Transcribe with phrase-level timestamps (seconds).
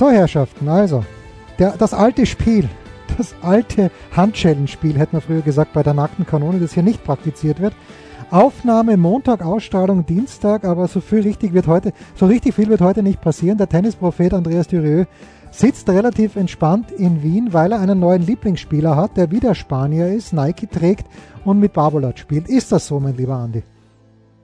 [0.00, 1.04] So, Herrschaften, also,
[1.58, 2.66] der, das alte Spiel,
[3.18, 7.60] das alte Handschellenspiel, hätte man früher gesagt, bei der nackten Kanone, das hier nicht praktiziert
[7.60, 7.74] wird.
[8.30, 13.02] Aufnahme Montag, Ausstrahlung Dienstag, aber so viel richtig wird heute, so richtig viel wird heute
[13.02, 13.58] nicht passieren.
[13.58, 15.04] Der Tennisprophet Andreas Dürieu
[15.50, 20.32] sitzt relativ entspannt in Wien, weil er einen neuen Lieblingsspieler hat, der wieder Spanier ist,
[20.32, 21.04] Nike trägt
[21.44, 22.48] und mit Babolat spielt.
[22.48, 23.62] Ist das so, mein lieber Andi?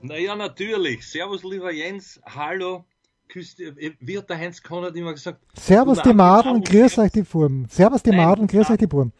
[0.03, 1.07] Naja, natürlich.
[1.07, 2.21] Servus, lieber Jens.
[2.27, 2.85] Hallo.
[3.27, 5.41] Küste, wie hat der Heinz Konrad immer gesagt?
[5.55, 7.65] Servus die Madeln, grüß euch die Burm.
[7.69, 9.11] Servus die Madeln, grüß euch die Burm.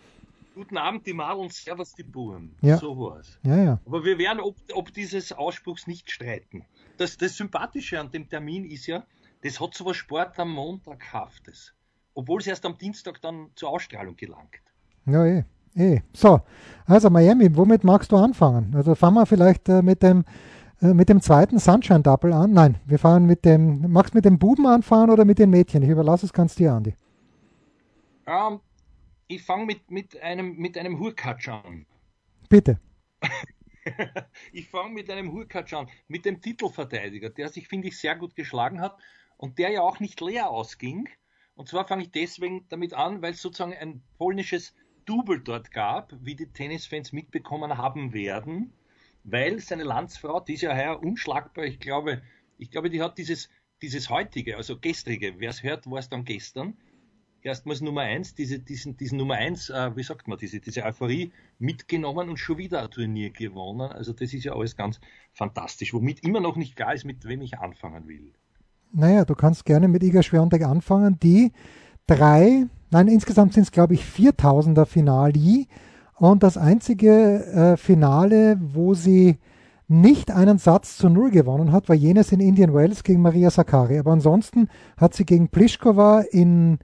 [0.56, 2.52] Guten Abend, die Madeln, servus die Burm.
[2.62, 2.78] Ja.
[2.78, 3.38] So war's.
[3.44, 3.80] Ja, ja.
[3.86, 6.66] Aber wir werden ob, ob dieses Ausspruchs nicht streiten.
[6.98, 9.04] Das, das Sympathische an dem Termin ist ja,
[9.44, 11.74] das hat so was Sport am Montag haftes.
[12.16, 14.62] Obwohl es erst am Dienstag dann zur Ausstrahlung gelangt.
[15.06, 15.44] Ja, eh.
[15.76, 16.02] eh.
[16.14, 16.42] So,
[16.86, 18.74] also Miami, womit magst du anfangen?
[18.76, 20.24] Also fangen wir vielleicht äh, mit dem äh,
[20.80, 22.54] mit dem zweiten Sunshine Double an.
[22.54, 23.92] Nein, wir fahren mit dem.
[23.92, 25.82] Magst du mit dem Buben anfahren oder mit den Mädchen?
[25.82, 26.94] Ich überlasse es ganz dir, Andi.
[28.28, 28.60] Ähm,
[29.28, 31.86] ich fange mit, mit einem, mit einem Hurkatsch an.
[32.50, 32.80] Bitte.
[34.52, 38.36] ich fange mit einem Hurkatsch an, mit dem Titelverteidiger, der sich, finde ich, sehr gut
[38.36, 38.98] geschlagen hat
[39.38, 41.10] und der ja auch nicht leer ausging.
[41.56, 44.76] Und zwar fange ich deswegen damit an, weil es sozusagen ein polnisches
[45.06, 48.74] Double dort gab, wie die Tennisfans mitbekommen haben werden
[49.30, 52.22] weil seine Landsfrau, die ist ja heuer unschlagbar, ich glaube,
[52.58, 53.50] ich glaube, die hat dieses,
[53.82, 56.78] dieses heutige, also gestrige, wer es hört, war es dann gestern,
[57.42, 61.34] erstmals Nummer eins, diese, diesen, diesen Nummer eins, äh, wie sagt man, diese, diese Euphorie
[61.60, 63.92] mitgenommen und schon wieder ein Turnier gewonnen.
[63.92, 65.00] Also das ist ja alles ganz
[65.34, 68.34] fantastisch, womit immer noch nicht klar ist, mit wem ich anfangen will.
[68.94, 71.52] Naja, du kannst gerne mit Iga Schwiontek anfangen, die
[72.08, 75.68] drei, nein, insgesamt sind es glaube ich 4000er Finali
[76.20, 79.38] und das einzige äh, Finale, wo sie
[79.88, 84.00] nicht einen Satz zu Null gewonnen hat, war jenes in Indian Wells gegen Maria Sakkari.
[84.00, 84.68] Aber ansonsten
[84.98, 86.80] hat sie gegen Pliskova in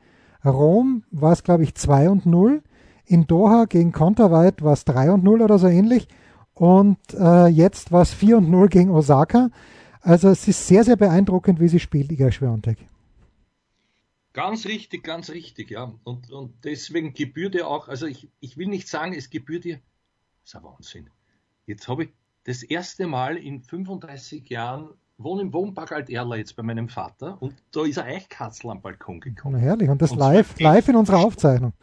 [0.46, 2.62] Rom, war es glaube ich 2 und 0.
[3.06, 6.08] In Doha gegen Konterweit war es 3 und 0 oder so ähnlich.
[6.54, 9.50] Und äh, jetzt war es 4 und 0 gegen Osaka.
[10.02, 12.78] Also es ist sehr, sehr beeindruckend, wie sie spielt, Iga Schwiontek.
[14.34, 15.94] Ganz richtig, ganz richtig, ja.
[16.04, 19.76] Und, und deswegen gebührt ihr auch, also ich, ich will nicht sagen, es gebührt ihr,
[20.42, 21.10] das ist ein Wahnsinn.
[21.68, 22.10] Jetzt habe ich
[22.44, 27.54] das erste Mal in 35 Jahren wohne im Wohnpark Alt-Erla jetzt bei meinem Vater und
[27.72, 29.56] da ist ein Eichkatzel am Balkon gekommen.
[29.56, 31.74] Na herrlich, und das und live, live in unserer Aufzeichnung.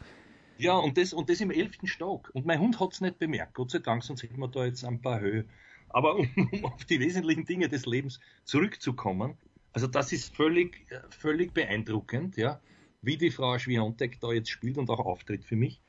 [0.57, 2.29] Ja, und das, und das im elften Stock.
[2.33, 4.85] Und mein Hund hat es nicht bemerkt, Gott sei Dank, sonst hätten wir da jetzt
[4.85, 5.45] ein paar Höhe.
[5.89, 9.37] Aber um, um auf die wesentlichen Dinge des Lebens zurückzukommen,
[9.73, 12.59] also das ist völlig, völlig beeindruckend, ja,
[13.01, 15.81] wie die Frau Schwiontek da jetzt spielt und auch auftritt für mich.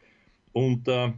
[0.52, 1.12] Und äh,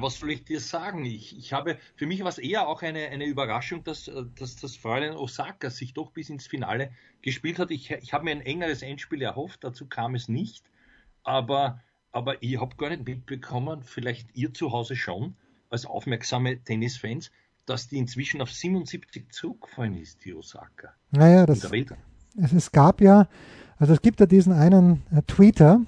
[0.00, 1.04] was soll ich dir sagen?
[1.04, 4.76] Ich, ich habe, für mich war es eher auch eine, eine Überraschung, dass, dass das
[4.76, 6.90] Fräulein Osaka sich doch bis ins Finale
[7.22, 7.70] gespielt hat.
[7.70, 10.64] Ich, ich habe mir ein engeres Endspiel erhofft, dazu kam es nicht.
[11.22, 11.82] Aber,
[12.12, 15.36] aber ich habe gar nicht mitbekommen, vielleicht ihr zu Hause schon,
[15.70, 17.30] als aufmerksame Tennisfans,
[17.66, 20.90] dass die inzwischen auf 77 zurückgefallen ist, die Osaka.
[21.10, 23.28] Naja, das, es, es gab ja,
[23.78, 25.80] also es gibt ja diesen einen äh, Tweeter,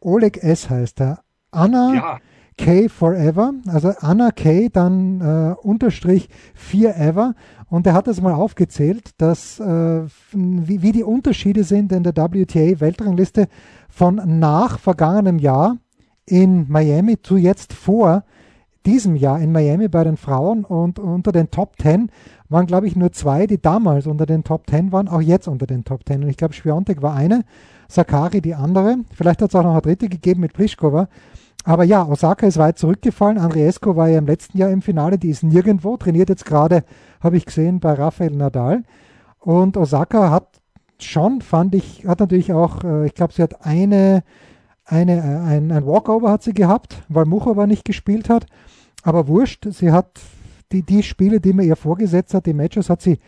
[0.00, 0.70] Oleg S.
[0.70, 2.20] heißt er, Anna ja.
[2.56, 2.88] K.
[2.88, 4.68] Forever, also Anna K.
[4.68, 7.34] dann äh, Unterstrich 4 Ever
[7.68, 12.14] und er hat das mal aufgezählt, dass äh, wie, wie die Unterschiede sind in der
[12.14, 13.48] WTA-Weltrangliste
[13.88, 15.78] von nach vergangenem Jahr
[16.26, 18.24] in Miami zu jetzt vor
[18.86, 22.10] diesem Jahr in Miami bei den Frauen und unter den Top 10
[22.48, 25.66] waren, glaube ich, nur zwei, die damals unter den Top 10 waren, auch jetzt unter
[25.66, 26.22] den Top 10.
[26.22, 27.44] Und ich glaube, Schwiontek war eine,
[27.88, 28.98] Sakari die andere.
[29.12, 31.08] Vielleicht hat es auch noch eine dritte gegeben mit Pliskova.
[31.64, 33.38] Aber ja, Osaka ist weit zurückgefallen.
[33.38, 36.84] Andriesco war ja im letzten Jahr im Finale, die ist nirgendwo, trainiert jetzt gerade,
[37.20, 38.82] habe ich gesehen, bei Rafael Nadal.
[39.38, 40.60] Und Osaka hat
[41.00, 44.22] schon, fand ich, hat natürlich auch, äh, ich glaube, sie hat eine,
[44.84, 48.46] eine, äh, ein, ein Walkover hat sie gehabt, weil Muchova nicht gespielt hat.
[49.04, 50.18] Aber wurscht, sie hat
[50.72, 53.18] die, die Spiele, die man ihr vorgesetzt hat, die Matches hat sie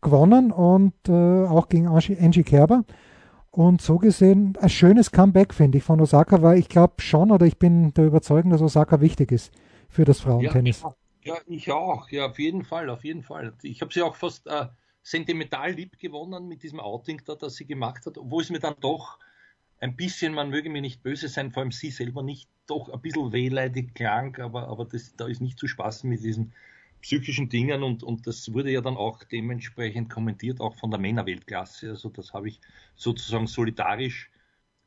[0.00, 1.12] gewonnen und äh,
[1.46, 2.84] auch gegen Angie Kerber.
[3.50, 7.46] Und so gesehen ein schönes Comeback, finde ich, von Osaka, weil ich glaube schon oder
[7.46, 9.52] ich bin der Überzeugung, dass Osaka wichtig ist
[9.88, 10.82] für das Frauentennis.
[10.82, 12.08] Ja, Ja, ich auch.
[12.10, 13.52] Ja, auf jeden Fall, auf jeden Fall.
[13.62, 14.66] Ich habe sie auch fast äh,
[15.02, 18.74] sentimental lieb gewonnen mit diesem Outing da, das sie gemacht hat, obwohl es mir dann
[18.80, 19.18] doch
[19.80, 23.00] ein bisschen, man möge mir nicht böse sein, vor allem sie selber nicht, doch ein
[23.00, 26.52] bisschen wehleidig klang, aber, aber das, da ist nicht zu spaßen mit diesen
[27.02, 31.90] psychischen Dingen und, und das wurde ja dann auch dementsprechend kommentiert, auch von der Männerweltklasse.
[31.90, 32.60] Also das habe ich
[32.96, 34.30] sozusagen solidarisch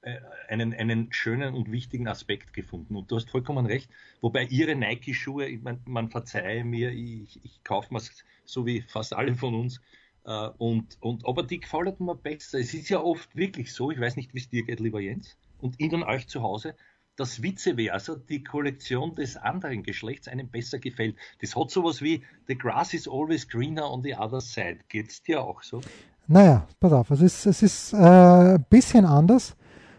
[0.01, 2.95] äh, einen, einen schönen und wichtigen Aspekt gefunden.
[2.95, 3.89] Und du hast vollkommen recht.
[4.21, 8.01] Wobei ihre Nike-Schuhe, man, man verzeihe mir, ich, ich kaufe mir
[8.45, 9.81] so wie fast alle von uns.
[10.25, 12.59] Äh, und, und aber die gefallen mir besser.
[12.59, 15.37] Es ist ja oft wirklich so, ich weiß nicht, wie es dir geht, lieber Jens,
[15.59, 16.75] und Ihnen euch zu Hause,
[17.15, 21.17] dass vice versa die Kollektion des anderen Geschlechts einem besser gefällt.
[21.41, 24.79] Das hat sowas wie The grass is always greener on the other side.
[24.87, 25.81] Geht's dir auch so?
[26.27, 29.55] Naja, pass auf, es ist, es ist ein äh, bisschen anders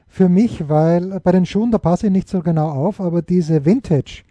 [0.07, 3.65] für mich, weil bei den Schuhen, da passe ich nicht so genau auf, aber diese
[3.65, 4.23] Vintage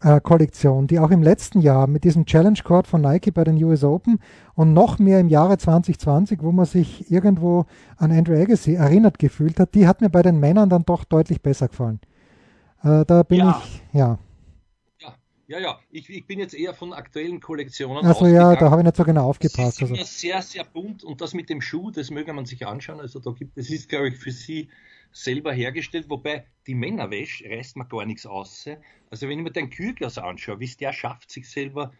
[0.00, 3.62] äh, Kollektion, die auch im letzten Jahr mit diesem Challenge Court von Nike bei den
[3.64, 4.20] US Open
[4.54, 7.66] und noch mehr im Jahre 2020, wo man sich irgendwo
[7.96, 11.42] an Andrew Agassi erinnert gefühlt hat, die hat mir bei den Männern dann doch deutlich
[11.42, 12.00] besser gefallen.
[12.82, 13.62] Äh, da bin ja.
[13.64, 14.18] ich, ja.
[15.48, 18.04] Ja, ja, ich, ich, bin jetzt eher von aktuellen Kollektionen.
[18.04, 19.80] Also ja, da habe ich nicht so genau aufgepasst.
[19.80, 20.04] Das ist also.
[20.04, 23.00] sehr, sehr bunt und das mit dem Schuh, das möge man sich anschauen.
[23.00, 24.68] Also da gibt es ist, glaube ich, für Sie
[25.12, 28.68] selber hergestellt, wobei die Männerwäsche reißt man gar nichts aus.
[29.10, 31.92] Also wenn ich mir den Kühlglas anschaue, wie es der schafft, sich selber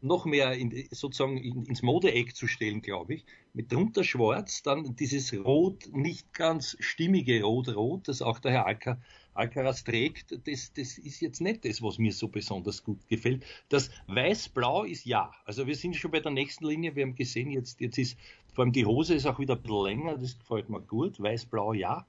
[0.00, 3.24] noch mehr in, sozusagen in, ins Modeeck zu stellen, glaube ich.
[3.52, 9.00] Mit drunter schwarz, dann dieses Rot, nicht ganz stimmige Rot-Rot, das auch der Herr Alka,
[9.34, 13.44] Alcaraz trägt, das, das ist jetzt nicht das, was mir so besonders gut gefällt.
[13.68, 15.32] Das Weiß-Blau ist ja.
[15.44, 18.18] Also wir sind schon bei der nächsten Linie, wir haben gesehen, jetzt, jetzt ist
[18.54, 21.20] vor allem die Hose ist auch wieder ein bisschen länger, das gefällt mir gut.
[21.20, 22.04] Weiß-Blau ja.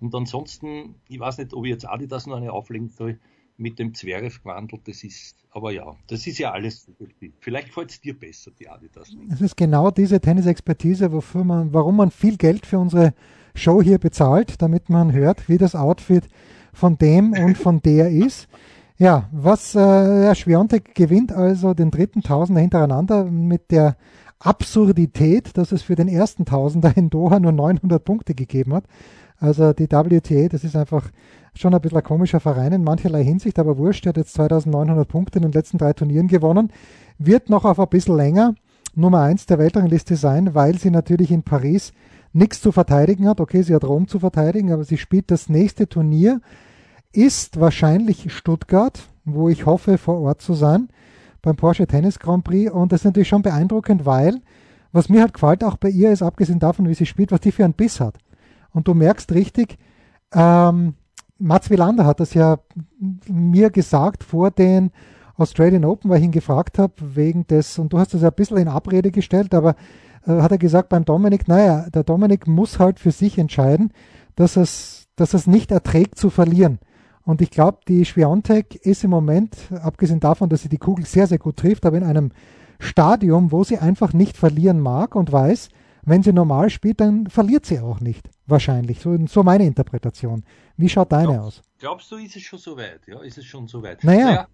[0.00, 3.18] Und ansonsten, ich weiß nicht, ob ich jetzt Adidas noch eine auflegen soll
[3.56, 7.32] mit dem gewandelt, das ist, aber ja, das ist ja alles subjektiv.
[7.40, 9.08] Vielleicht gefällt es dir besser, die Adidas.
[9.32, 13.14] Es ist genau diese Tennisexpertise, wofür man, warum man viel Geld für unsere
[13.56, 16.28] Show hier bezahlt, damit man hört, wie das Outfit
[16.72, 18.48] von dem und von der ist.
[18.96, 23.96] Ja, was äh, Herr Schwiontek gewinnt also den dritten Tausender hintereinander mit der
[24.40, 28.84] Absurdität, dass es für den ersten Tausender in Doha nur 900 Punkte gegeben hat.
[29.38, 31.10] Also die WTA, das ist einfach
[31.54, 35.08] schon ein bisschen ein komischer Verein in mancherlei Hinsicht, aber wurscht, er hat jetzt 2900
[35.08, 36.72] Punkte in den letzten drei Turnieren gewonnen,
[37.18, 38.54] wird noch auf ein bisschen länger
[38.94, 41.92] Nummer 1 der Weltrangliste sein, weil sie natürlich in Paris
[42.32, 43.40] nichts zu verteidigen hat.
[43.40, 46.40] Okay, sie hat Rom zu verteidigen, aber sie spielt das nächste Turnier,
[47.12, 50.88] ist wahrscheinlich Stuttgart, wo ich hoffe, vor Ort zu sein,
[51.42, 52.70] beim Porsche Tennis Grand Prix.
[52.70, 54.40] Und das ist natürlich schon beeindruckend, weil,
[54.92, 57.52] was mir halt gefällt, auch bei ihr ist, abgesehen davon, wie sie spielt, was die
[57.52, 58.18] für einen Biss hat.
[58.78, 59.76] Und du merkst richtig,
[60.32, 60.94] ähm,
[61.36, 62.60] Mats Wilander hat das ja
[63.26, 64.92] mir gesagt vor den
[65.34, 68.36] Australian Open, weil ich ihn gefragt habe, wegen des, und du hast das ja ein
[68.36, 69.74] bisschen in Abrede gestellt, aber
[70.28, 73.92] äh, hat er gesagt beim Dominik, naja, der Dominik muss halt für sich entscheiden,
[74.36, 76.78] dass es, dass es nicht erträgt zu verlieren.
[77.24, 81.26] Und ich glaube, die Schwiontek ist im Moment, abgesehen davon, dass sie die Kugel sehr,
[81.26, 82.30] sehr gut trifft, aber in einem
[82.78, 85.68] Stadium, wo sie einfach nicht verlieren mag und weiß,
[86.08, 88.28] wenn sie normal spielt, dann verliert sie auch nicht.
[88.46, 89.00] Wahrscheinlich.
[89.00, 90.44] So, so meine Interpretation.
[90.76, 91.62] Wie schaut deine Glaub, aus?
[91.78, 93.00] Glaubst du, ist es schon so weit?
[93.06, 94.02] Ja, ist es schon so weit?
[94.04, 94.24] Naja.
[94.24, 94.48] naja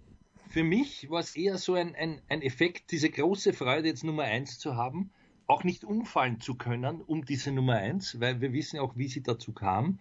[0.55, 4.23] für mich war es eher so ein, ein, ein Effekt, diese große Freude, jetzt Nummer
[4.23, 5.11] eins zu haben,
[5.49, 9.21] auch nicht umfallen zu können um diese Nummer eins, weil wir wissen auch, wie sie
[9.21, 9.99] dazu kam.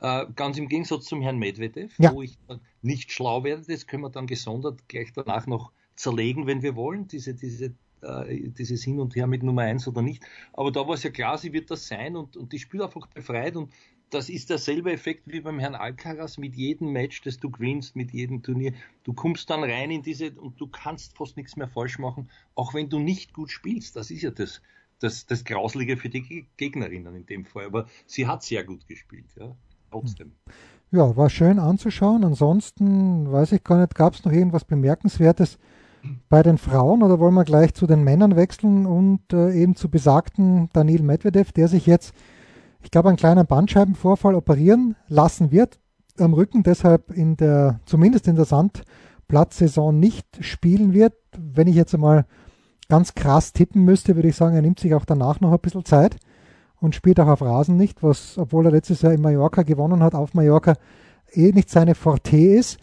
[0.00, 2.12] Äh, ganz im Gegensatz zum Herrn Medvedev, ja.
[2.12, 2.38] wo ich
[2.82, 7.08] nicht schlau werde, das können wir dann gesondert gleich danach noch zerlegen, wenn wir wollen,
[7.08, 10.22] diese, diese äh, dieses Hin und Her mit Nummer 1 oder nicht.
[10.52, 13.06] Aber da war es ja klar, sie wird das sein und, und die spielt einfach
[13.06, 13.72] befreit und
[14.10, 18.12] das ist derselbe Effekt wie beim Herrn Alcaraz mit jedem Match, das du gewinnst, mit
[18.12, 18.72] jedem Turnier.
[19.02, 22.72] Du kommst dann rein in diese und du kannst fast nichts mehr falsch machen, auch
[22.72, 23.96] wenn du nicht gut spielst.
[23.96, 24.62] Das ist ja das,
[25.00, 27.66] das, das Grauslige für die Gegnerinnen in dem Fall.
[27.66, 29.56] Aber sie hat sehr gut gespielt, ja,
[29.90, 30.32] trotzdem.
[30.92, 32.24] Ja, war schön anzuschauen.
[32.24, 35.58] Ansonsten weiß ich gar nicht, gab es noch irgendwas Bemerkenswertes
[36.28, 39.88] bei den Frauen oder wollen wir gleich zu den Männern wechseln und äh, eben zu
[39.88, 42.14] besagten Daniel Medvedev, der sich jetzt,
[42.82, 45.78] ich glaube, einen kleinen Bandscheibenvorfall operieren lassen wird
[46.18, 51.14] am Rücken, deshalb in der, zumindest in der Sandplatzsaison nicht spielen wird.
[51.36, 52.26] Wenn ich jetzt einmal
[52.88, 55.84] ganz krass tippen müsste, würde ich sagen, er nimmt sich auch danach noch ein bisschen
[55.84, 56.16] Zeit
[56.80, 60.14] und spielt auch auf Rasen nicht, was, obwohl er letztes Jahr in Mallorca gewonnen hat,
[60.14, 60.74] auf Mallorca
[61.32, 62.78] eh nicht seine Forte ist.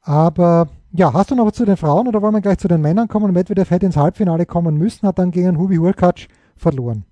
[0.00, 3.08] Aber ja, hast du noch zu den Frauen oder wollen wir gleich zu den Männern
[3.08, 3.32] kommen?
[3.32, 7.04] Medvedev hätte ins Halbfinale kommen müssen, hat dann gegen Hubi Hurkacz verloren.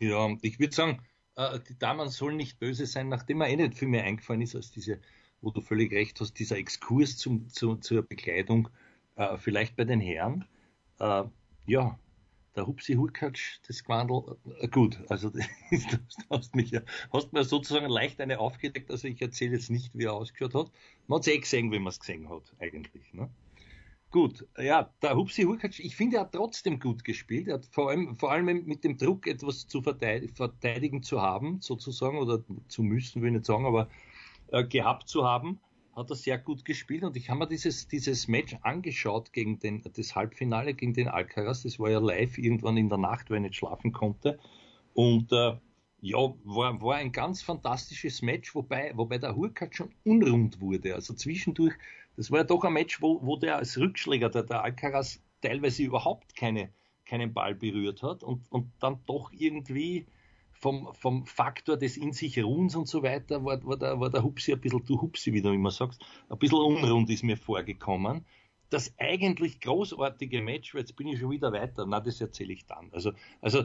[0.00, 1.02] Ja, ich würde sagen,
[1.36, 4.54] äh, die Damen sollen nicht böse sein, nachdem mir eh nicht viel mehr eingefallen ist
[4.54, 5.00] als diese,
[5.40, 8.68] wo du völlig recht hast, dieser Exkurs zum, zu, zur Bekleidung.
[9.16, 10.44] Äh, vielleicht bei den Herren.
[11.00, 11.24] Äh,
[11.66, 11.98] ja,
[12.56, 15.40] der Hupsi Hurkacz, das Quandel, äh, gut, also du
[16.30, 16.72] hast, mich,
[17.12, 20.70] hast mir sozusagen leicht eine aufgedeckt, also ich erzähle jetzt nicht, wie er ausgeschaut hat.
[21.06, 23.12] Man hat es eh gesehen, wie man es gesehen hat, eigentlich.
[23.12, 23.30] Ne?
[24.10, 27.48] Gut, ja, der Hupsi Hurkacz, ich finde, er hat trotzdem gut gespielt.
[27.48, 31.60] Er hat vor allem, vor allem mit dem Druck, etwas zu verteidigen, verteidigen zu haben,
[31.60, 33.88] sozusagen, oder zu müssen, will ich nicht sagen, aber
[34.50, 35.60] äh, gehabt zu haben,
[35.98, 37.04] hat er sehr gut gespielt.
[37.04, 41.62] Und ich habe mir dieses, dieses Match angeschaut gegen den, das Halbfinale gegen den Alcaraz.
[41.62, 44.38] Das war ja live irgendwann in der Nacht, weil ich nicht schlafen konnte.
[44.94, 45.56] Und äh,
[46.00, 50.94] ja, war, war ein ganz fantastisches Match, wobei, wobei der Hurkacz schon unrund wurde.
[50.94, 51.74] Also zwischendurch
[52.18, 55.84] das war ja doch ein Match, wo, wo der als Rückschläger, der, der Alcaraz, teilweise
[55.84, 56.68] überhaupt keine,
[57.06, 60.04] keinen Ball berührt hat und, und dann doch irgendwie
[60.60, 64.22] vom, vom Faktor des in sich Ruhens und so weiter war, war, der, war der
[64.22, 68.24] Hupsi ein bisschen, du Hupsi, wie du immer sagst, ein bisschen unrund ist mir vorgekommen.
[68.70, 72.90] Das eigentlich großartige Match, jetzt bin ich schon wieder weiter, na, das erzähle ich dann.
[72.92, 73.64] Also, also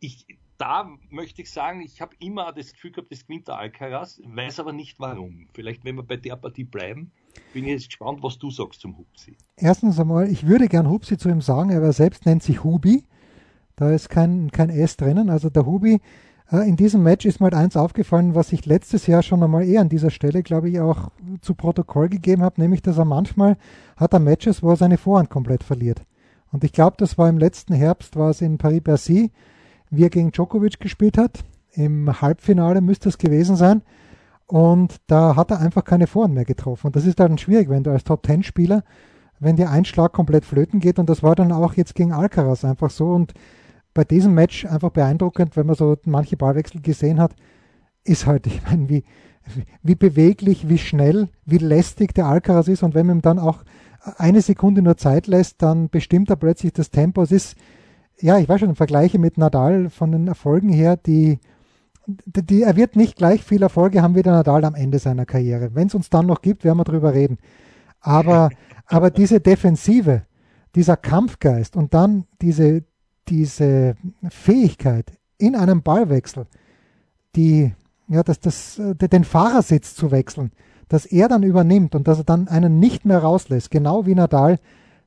[0.00, 0.26] ich,
[0.58, 4.60] da möchte ich sagen, ich habe immer das Gefühl gehabt, das gewinnt der Alcaraz, weiß
[4.60, 5.48] aber nicht warum.
[5.52, 7.12] Vielleicht, wenn wir bei der Partie bleiben,
[7.52, 9.36] bin ich jetzt gespannt, was du sagst zum Hupsi.
[9.56, 13.04] Erstens einmal, ich würde gern Hupsi zu ihm sagen, er selbst nennt sich Hubi.
[13.76, 15.30] Da ist kein, kein S drinnen.
[15.30, 16.00] Also der Hubi,
[16.50, 19.64] äh, in diesem Match ist mir halt eins aufgefallen, was ich letztes Jahr schon einmal
[19.64, 23.56] eher an dieser Stelle, glaube ich, auch zu Protokoll gegeben habe, nämlich, dass er manchmal
[23.96, 26.02] hat er Matches, wo er seine Vorhand komplett verliert.
[26.52, 29.32] Und ich glaube, das war im letzten Herbst, war es in Paris-Bercy,
[29.90, 31.44] wie er gegen Djokovic gespielt hat.
[31.72, 33.82] Im Halbfinale müsste es gewesen sein.
[34.46, 36.88] Und da hat er einfach keine Vorhand mehr getroffen.
[36.88, 38.84] Und das ist dann schwierig, wenn du als Top-10-Spieler,
[39.40, 41.00] wenn dir ein Schlag komplett flöten geht.
[41.00, 43.08] Und das war dann auch jetzt gegen Alcaraz einfach so.
[43.08, 43.34] Und
[43.94, 47.34] bei diesem Match einfach beeindruckend, wenn man so manche Ballwechsel gesehen hat,
[48.04, 49.04] ist halt, ich meine, wie,
[49.82, 52.82] wie beweglich, wie schnell, wie lästig der Alcaraz ist.
[52.82, 53.64] Und wenn man ihm dann auch
[54.18, 57.22] eine Sekunde nur Zeit lässt, dann bestimmt er plötzlich das Tempo.
[57.22, 57.56] Es ist,
[58.20, 61.38] ja, ich weiß schon, Vergleiche mit Nadal von den Erfolgen her, die
[62.06, 65.74] die, er wird nicht gleich viel Erfolge haben wie der Nadal am Ende seiner Karriere.
[65.74, 67.38] Wenn es uns dann noch gibt, werden wir drüber reden.
[68.00, 68.50] Aber,
[68.86, 70.22] aber diese Defensive,
[70.74, 72.84] dieser Kampfgeist und dann diese,
[73.28, 73.96] diese
[74.28, 76.46] Fähigkeit in einem Ballwechsel,
[77.36, 77.72] die,
[78.08, 80.52] ja, das, das, den Fahrersitz zu wechseln,
[80.88, 84.58] dass er dann übernimmt und dass er dann einen nicht mehr rauslässt, genau wie Nadal,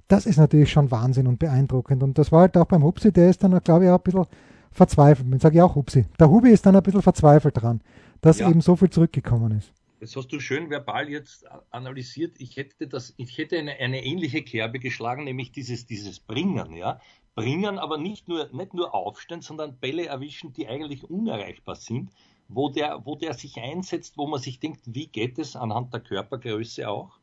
[0.07, 2.01] das ist natürlich schon Wahnsinn und beeindruckend.
[2.01, 4.25] Und das war halt auch beim Hupsi, der ist dann, glaube ich, auch ein bisschen
[4.71, 5.27] verzweifelt.
[5.33, 6.05] Ich sage ja auch Hupsi.
[6.19, 7.81] Der Hubi ist dann ein bisschen verzweifelt dran,
[8.21, 8.49] dass ja.
[8.49, 9.73] eben so viel zurückgekommen ist.
[9.99, 12.35] Das hast du schön verbal jetzt analysiert.
[12.39, 17.01] Ich hätte das, ich hätte eine, eine ähnliche Kerbe geschlagen, nämlich dieses, dieses Bringen, ja.
[17.37, 22.09] Bringen, aber nicht nur, nicht nur aufstehen, sondern Bälle erwischen, die eigentlich unerreichbar sind,
[22.47, 25.99] wo der, wo der sich einsetzt, wo man sich denkt, wie geht es anhand der
[25.99, 27.19] Körpergröße auch.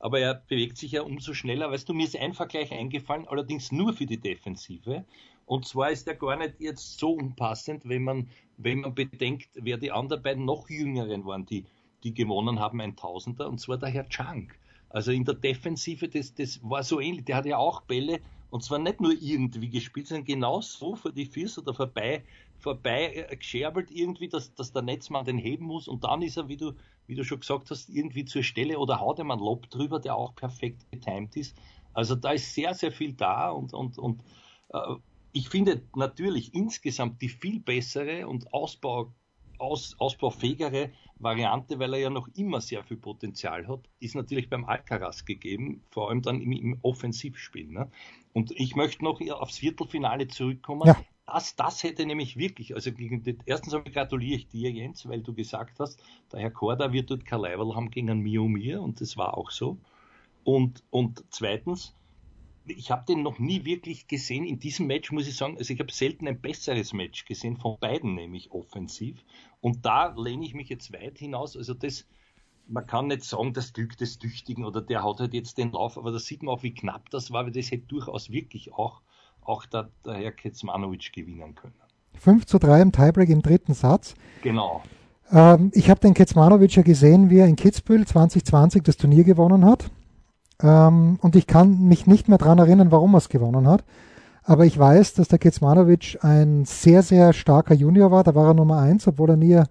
[0.00, 1.70] Aber er bewegt sich ja umso schneller.
[1.70, 5.06] Weißt du, mir ist ein Vergleich eingefallen, allerdings nur für die Defensive.
[5.46, 8.28] Und zwar ist er gar nicht jetzt so unpassend, wenn man,
[8.58, 11.64] wenn man bedenkt, wer die anderen beiden noch jüngeren waren, die,
[12.02, 14.52] die gewonnen haben, ein Tausender, und zwar der Herr Chang.
[14.90, 17.24] Also in der Defensive, das, das war so ähnlich.
[17.24, 18.20] Der hat ja auch Bälle,
[18.54, 22.22] und zwar nicht nur irgendwie gespielt, sondern genau so vor die Füße oder vorbei,
[22.60, 25.88] vorbei äh, gescherbelt irgendwie, dass, dass der Netzmann den heben muss.
[25.88, 26.70] Und dann ist er, wie du,
[27.08, 30.14] wie du schon gesagt hast, irgendwie zur Stelle oder haut ihm einen Lob drüber, der
[30.14, 31.56] auch perfekt getimt ist.
[31.94, 34.22] Also da ist sehr, sehr viel da und, und, und
[34.68, 34.78] äh,
[35.32, 39.12] ich finde natürlich insgesamt die viel bessere und Ausbau,
[39.58, 44.64] aus, ausbaufähigere Variante, weil er ja noch immer sehr viel Potenzial hat, ist natürlich beim
[44.64, 47.66] Alcaraz gegeben, vor allem dann im, im Offensivspiel.
[47.66, 47.90] Ne?
[48.34, 50.88] Und ich möchte noch aufs Viertelfinale zurückkommen.
[50.88, 50.96] Ja.
[51.24, 55.22] Das, das hätte nämlich wirklich, also gegen den, erstens einmal gratuliere ich dir, Jens, weil
[55.22, 58.82] du gesagt hast, der Herr Korda wird dort kein Level haben gegen einen Mio Mir
[58.82, 59.78] und das war auch so.
[60.42, 61.94] Und, und zweitens,
[62.66, 64.44] ich habe den noch nie wirklich gesehen.
[64.44, 67.78] In diesem Match muss ich sagen, also ich habe selten ein besseres Match gesehen, von
[67.78, 69.24] beiden nämlich offensiv.
[69.60, 71.56] Und da lehne ich mich jetzt weit hinaus.
[71.56, 72.06] Also das,
[72.66, 75.98] man kann nicht sagen, das Glück des Tüchtigen oder der hat halt jetzt den Lauf,
[75.98, 79.00] aber da sieht man auch, wie knapp das war, weil das hätte durchaus wirklich auch,
[79.42, 81.74] auch der, der Herr Kecmanovic gewinnen können.
[82.18, 84.14] 5 zu 3 im Tiebreak im dritten Satz.
[84.42, 84.82] Genau.
[85.30, 89.64] Ähm, ich habe den Kecmanovic ja gesehen, wie er in Kitzbühel 2020 das Turnier gewonnen
[89.64, 89.90] hat.
[90.62, 93.84] Ähm, und ich kann mich nicht mehr daran erinnern, warum er es gewonnen hat.
[94.44, 98.24] Aber ich weiß, dass der Kecmanovic ein sehr, sehr starker Junior war.
[98.24, 99.62] Da war er Nummer 1, obwohl er nie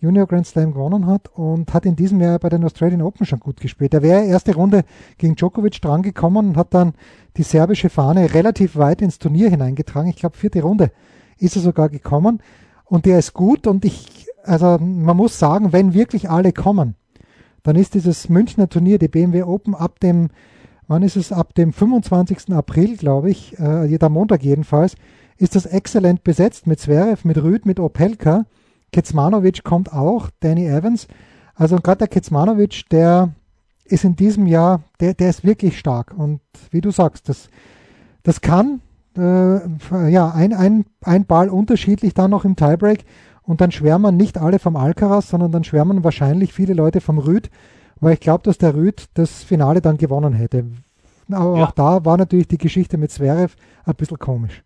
[0.00, 3.40] Junior Grand Slam gewonnen hat und hat in diesem Jahr bei den Australian Open schon
[3.40, 3.92] gut gespielt.
[3.92, 4.84] Er wäre erste Runde
[5.18, 6.94] gegen Djokovic drangekommen und hat dann
[7.36, 10.08] die serbische Fahne relativ weit ins Turnier hineingetragen.
[10.08, 10.90] Ich glaube, vierte Runde
[11.38, 12.40] ist er sogar gekommen.
[12.84, 16.94] Und der ist gut und ich, also man muss sagen, wenn wirklich alle kommen,
[17.62, 20.30] dann ist dieses Münchner Turnier, die BMW Open, ab dem
[20.90, 21.32] wann ist es?
[21.32, 22.52] Ab dem 25.
[22.52, 24.96] April, glaube ich, äh, jeder Montag jedenfalls,
[25.38, 28.44] ist das exzellent besetzt mit Zverev, mit Rüd, mit Opelka.
[28.92, 31.06] Kecmanovic kommt auch, Danny Evans.
[31.54, 33.30] Also gerade der Kecmanovic, der
[33.84, 36.14] ist in diesem Jahr, der, der ist wirklich stark.
[36.16, 37.48] Und wie du sagst, das,
[38.22, 38.80] das kann
[39.16, 39.60] äh,
[40.10, 43.04] ja ein, ein, ein Ball unterschiedlich dann noch im Tiebreak.
[43.42, 47.50] Und dann schwärmen nicht alle vom Alcaraz, sondern dann schwärmen wahrscheinlich viele Leute vom Rüd,
[47.98, 50.66] weil ich glaube, dass der Rüd das Finale dann gewonnen hätte.
[51.30, 51.64] Aber ja.
[51.64, 54.62] auch da war natürlich die Geschichte mit Zverev ein bisschen komisch.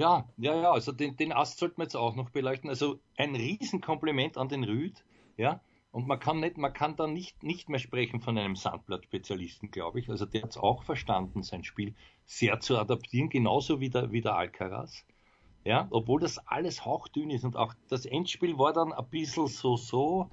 [0.00, 2.70] Ja, ja, ja, also den, den Ast sollten wir jetzt auch noch beleuchten.
[2.70, 5.04] Also ein Riesenkompliment an den Rüd,
[5.36, 5.60] ja.
[5.92, 10.00] Und man kann nicht, man kann da nicht, nicht mehr sprechen von einem Sandblatt-Spezialisten, glaube
[10.00, 10.08] ich.
[10.08, 14.22] Also der hat es auch verstanden, sein Spiel sehr zu adaptieren, genauso wie der, wie
[14.22, 15.04] der Alcaraz.
[15.66, 19.76] Ja, obwohl das alles hauchdünn ist und auch das Endspiel war dann ein bisschen so,
[19.76, 20.30] so.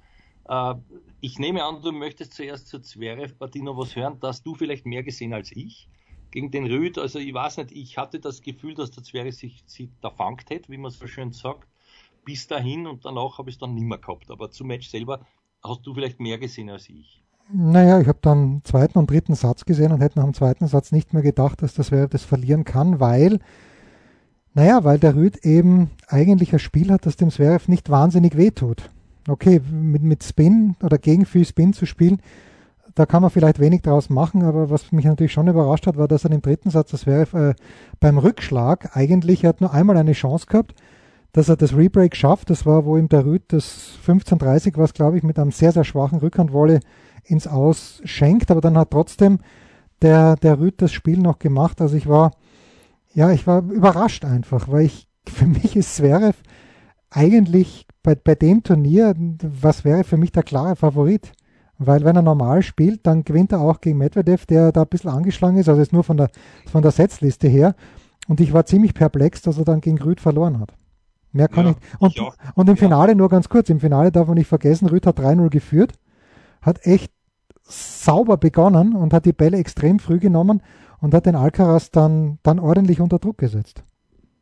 [0.48, 0.76] Äh,
[1.20, 5.02] ich nehme an, du möchtest zuerst zur Zverev-Partie noch was hören, dass du vielleicht mehr
[5.02, 5.90] gesehen als ich
[6.30, 6.98] gegen den Rüd.
[6.98, 10.50] Also ich weiß nicht, ich hatte das Gefühl, dass der Zverev sich, sich da fangt
[10.50, 11.68] hätte, wie man so schön sagt,
[12.24, 14.30] bis dahin und danach habe ich es dann nicht mehr gehabt.
[14.30, 15.20] Aber zum Match selber
[15.62, 17.22] hast du vielleicht mehr gesehen als ich.
[17.50, 20.92] Naja, ich habe dann zweiten und dritten Satz gesehen und hätte nach dem zweiten Satz
[20.92, 23.40] nicht mehr gedacht, dass das Zverev das verlieren kann, weil
[24.54, 28.90] naja, weil der Rüd eben eigentlich ein Spiel hat, das dem Zverev nicht wahnsinnig wehtut.
[29.28, 32.20] Okay, mit, mit Spin oder gegen viel Spin zu spielen,
[32.94, 36.08] da kann man vielleicht wenig draus machen, aber was mich natürlich schon überrascht hat, war,
[36.08, 37.54] dass er im dritten Satz das wäre äh,
[38.00, 40.74] beim Rückschlag eigentlich, er hat nur einmal eine Chance gehabt,
[41.32, 42.50] dass er das Rebreak schafft.
[42.50, 45.84] Das war, wo ihm der Rüd das 15:30 was, glaube ich, mit einem sehr, sehr
[45.84, 46.80] schwachen Rückhandwolle
[47.24, 49.38] ins Aus schenkt, aber dann hat trotzdem
[50.02, 51.80] der, der Rüd das Spiel noch gemacht.
[51.80, 52.32] Also ich war,
[53.12, 56.38] ja, ich war überrascht einfach, weil ich, für mich ist Zverev
[57.10, 61.32] eigentlich bei, bei dem Turnier, was wäre für mich der klare Favorit?
[61.78, 65.10] Weil wenn er normal spielt, dann gewinnt er auch gegen Medvedev, der da ein bisschen
[65.10, 66.30] angeschlagen ist, also jetzt nur von der,
[66.70, 67.76] von der Setzliste her.
[68.26, 70.74] Und ich war ziemlich perplex, dass er dann gegen Rüd verloren hat.
[71.32, 72.00] Mehr kann ja, ich.
[72.00, 72.22] Und, ich
[72.54, 73.14] und im Finale, ja.
[73.14, 75.92] nur ganz kurz, im Finale darf man nicht vergessen, Rüd hat 3-0 geführt,
[76.62, 77.12] hat echt
[77.62, 80.62] sauber begonnen und hat die Bälle extrem früh genommen
[81.00, 83.84] und hat den Alcaraz dann, dann ordentlich unter Druck gesetzt.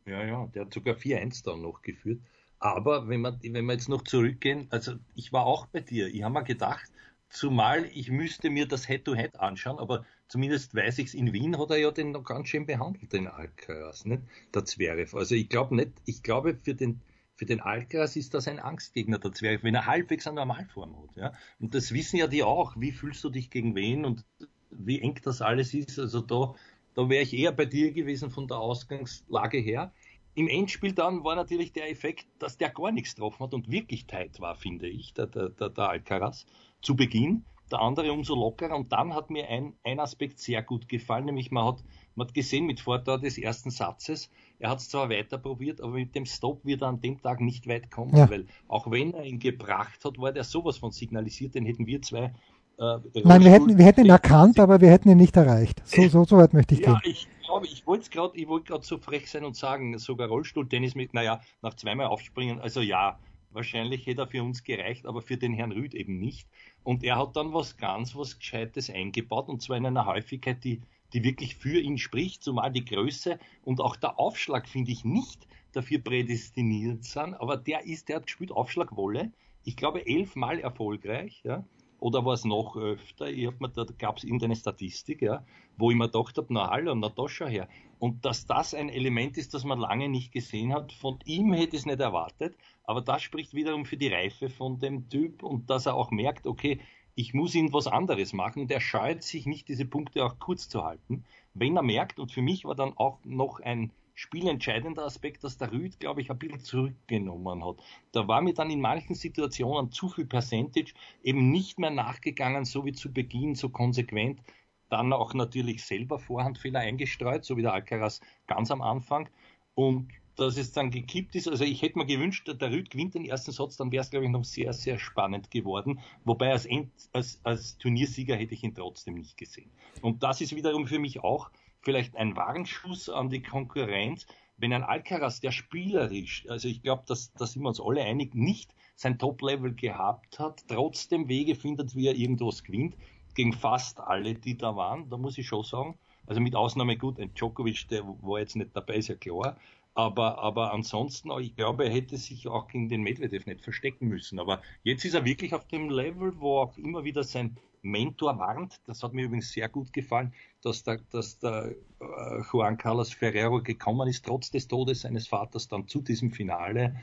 [0.05, 2.21] Ja, ja, der hat sogar 4-1 dann noch geführt.
[2.59, 6.07] Aber wenn wir, wenn wir jetzt noch zurückgehen, also ich war auch bei dir.
[6.07, 6.89] Ich habe mir gedacht,
[7.29, 11.57] zumal ich müsste mir das Head-to-Head -Head anschauen, aber zumindest weiß ich es, in Wien
[11.57, 14.23] hat er ja den noch ganz schön behandelt, den Alcaraz, nicht?
[14.53, 15.15] Der Zverev.
[15.15, 17.01] Also ich glaube nicht, ich glaube für den,
[17.35, 21.15] für den Alcaraz ist das ein Angstgegner, der Zverev, wenn er halbwegs eine Normalform hat,
[21.15, 21.33] ja.
[21.59, 22.75] Und das wissen ja die auch.
[22.77, 24.25] Wie fühlst du dich gegen wen und
[24.69, 25.99] wie eng das alles ist?
[25.99, 26.55] Also da,
[26.95, 29.93] da wäre ich eher bei dir gewesen von der Ausgangslage her.
[30.35, 34.05] Im Endspiel dann war natürlich der Effekt, dass der gar nichts getroffen hat und wirklich
[34.05, 36.45] tight war, finde ich, der, der, der, der Alcaraz
[36.81, 37.45] zu Beginn.
[37.69, 41.51] Der andere umso lockerer und dann hat mir ein, ein Aspekt sehr gut gefallen, nämlich
[41.51, 41.83] man hat,
[42.15, 45.91] man hat gesehen mit Vorteil des ersten Satzes, er hat es zwar weiter probiert, aber
[45.91, 48.29] mit dem Stop wird er an dem Tag nicht weit kommen, ja.
[48.29, 52.01] weil auch wenn er ihn gebracht hat, war der sowas von signalisiert, den hätten wir
[52.01, 52.33] zwei
[52.79, 55.81] äh, Nein, wir hätten, wir hätten ihn erkannt, aber wir hätten ihn nicht erreicht.
[55.85, 57.11] So, so, so weit möchte ich ja, gehen.
[57.11, 60.95] Ich, glaube, ich wollte gerade, ich wollte gerade so frech sein und sagen, sogar Rollstuhltennis
[60.95, 63.19] mit, naja, nach zweimal aufspringen, also ja,
[63.57, 66.47] wahrscheinlich hätte er für uns gereicht, aber für den Herrn Rüd eben nicht.
[66.83, 70.81] Und er hat dann was ganz, was Gescheites eingebaut, und zwar in einer Häufigkeit, die,
[71.11, 75.45] die wirklich für ihn spricht, zumal die Größe und auch der Aufschlag, finde ich, nicht
[75.73, 79.33] dafür prädestiniert sind, aber der ist, der hat gespielt Aufschlagwolle,
[79.65, 81.65] ich glaube elfmal erfolgreich, ja,
[81.99, 83.27] oder war es noch öfter?
[83.29, 85.43] Ich hab mir, da gab es irgendeine Statistik, ja,
[85.77, 87.67] wo ich mir gedacht habe, na hallo, na da schau her.
[87.99, 91.75] Und dass das ein Element ist, das man lange nicht gesehen hat, von ihm hätte
[91.75, 92.55] ich es nicht erwartet,
[92.87, 96.47] aber das spricht wiederum für die Reife von dem Typ und dass er auch merkt,
[96.47, 96.79] okay,
[97.15, 100.69] ich muss ihn was anderes machen und er scheut sich nicht, diese Punkte auch kurz
[100.69, 101.25] zu halten.
[101.53, 105.71] Wenn er merkt, und für mich war dann auch noch ein spielentscheidender Aspekt, dass der
[105.71, 107.75] Rüd, glaube ich, ein bisschen zurückgenommen hat.
[108.13, 112.85] Da war mir dann in manchen Situationen zu viel Percentage eben nicht mehr nachgegangen, so
[112.85, 114.41] wie zu Beginn, so konsequent.
[114.89, 119.29] Dann auch natürlich selber Vorhandfehler eingestreut, so wie der Alcaraz ganz am Anfang.
[119.75, 121.47] Und dass es dann gekippt ist.
[121.47, 124.25] Also ich hätte mir gewünscht, der Rüd gewinnt den ersten Satz, dann wäre es, glaube
[124.25, 125.99] ich, noch sehr, sehr spannend geworden.
[126.23, 129.69] Wobei als, End, als, als Turniersieger hätte ich ihn trotzdem nicht gesehen.
[130.01, 131.49] Und das ist wiederum für mich auch
[131.81, 137.31] vielleicht ein Warnschuss an die Konkurrenz, wenn ein Alcaraz, der spielerisch, also ich glaube, dass
[137.33, 142.07] da sind wir uns alle einig, nicht sein Top-Level gehabt hat, trotzdem Wege findet, wie
[142.07, 142.95] er irgendwas gewinnt,
[143.35, 147.19] gegen fast alle, die da waren, da muss ich schon sagen, also mit Ausnahme gut,
[147.19, 149.57] ein Djokovic, der war jetzt nicht dabei, ist ja klar,
[149.97, 154.37] aber, aber ansonsten, ich glaube, er hätte sich auch gegen den Medvedev nicht verstecken müssen.
[154.37, 158.79] Aber jetzt ist er wirklich auf dem Level, wo auch immer wieder sein Mentor warnt.
[158.85, 163.63] Das hat mir übrigens sehr gut gefallen, dass der, dass der äh, Juan Carlos Ferrero
[163.63, 166.95] gekommen ist, trotz des Todes seines Vaters, dann zu diesem Finale.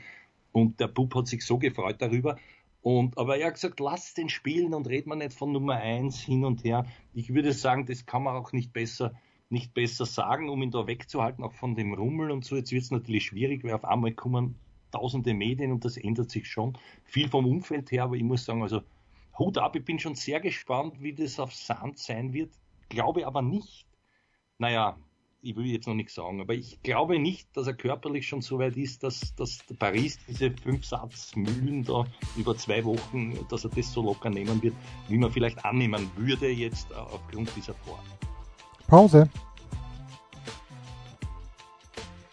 [0.53, 2.37] Und der Bub hat sich so gefreut darüber.
[2.81, 6.21] Und, aber er hat gesagt, lass den spielen und red man nicht von Nummer eins
[6.21, 6.85] hin und her.
[7.13, 9.11] Ich würde sagen, das kann man auch nicht besser,
[9.49, 12.55] nicht besser sagen, um ihn da wegzuhalten, auch von dem Rummel und so.
[12.55, 14.55] Jetzt wird es natürlich schwierig, weil auf einmal kommen
[14.91, 16.77] tausende Medien und das ändert sich schon.
[17.03, 18.81] Viel vom Umfeld her, aber ich muss sagen, also
[19.37, 22.51] Hut ab, ich bin schon sehr gespannt, wie das auf Sand sein wird.
[22.89, 23.85] Glaube aber nicht,
[24.57, 24.97] naja,
[25.41, 28.57] ich will jetzt noch nichts sagen, aber ich glaube nicht, dass er körperlich schon so
[28.57, 32.05] weit ist, dass, dass Paris diese fünf Satz Mühlen da
[32.35, 34.75] über zwei Wochen, dass er das so locker nehmen wird,
[35.07, 37.99] wie man vielleicht annehmen würde jetzt äh, aufgrund dieser Form.
[38.87, 39.29] Pause.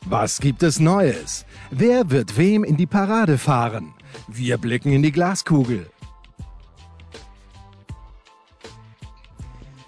[0.04, 1.46] Was gibt es Neues?
[1.70, 3.94] Wer wird wem in die Parade fahren?
[4.28, 5.88] Wir blicken in die Glaskugel.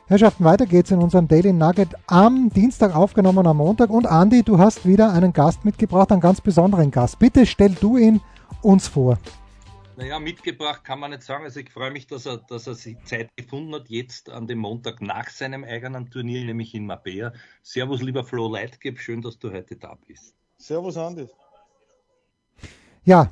[0.07, 3.91] Herrschaften, weiter geht's in unserem Daily Nugget am Dienstag aufgenommen am Montag.
[3.91, 7.19] Und Andi, du hast wieder einen Gast mitgebracht, einen ganz besonderen Gast.
[7.19, 8.21] Bitte stell du ihn
[8.63, 9.19] uns vor.
[9.97, 11.45] Naja, mitgebracht kann man nicht sagen.
[11.45, 14.59] Also ich freue mich, dass er, dass er sich Zeit gefunden hat, jetzt an dem
[14.59, 17.33] Montag nach seinem eigenen Turnier, nämlich in Mabea.
[17.63, 20.35] Servus, lieber Flo Leitgeb, schön, dass du heute da bist.
[20.59, 21.29] Servus, Andi.
[23.05, 23.31] Ja,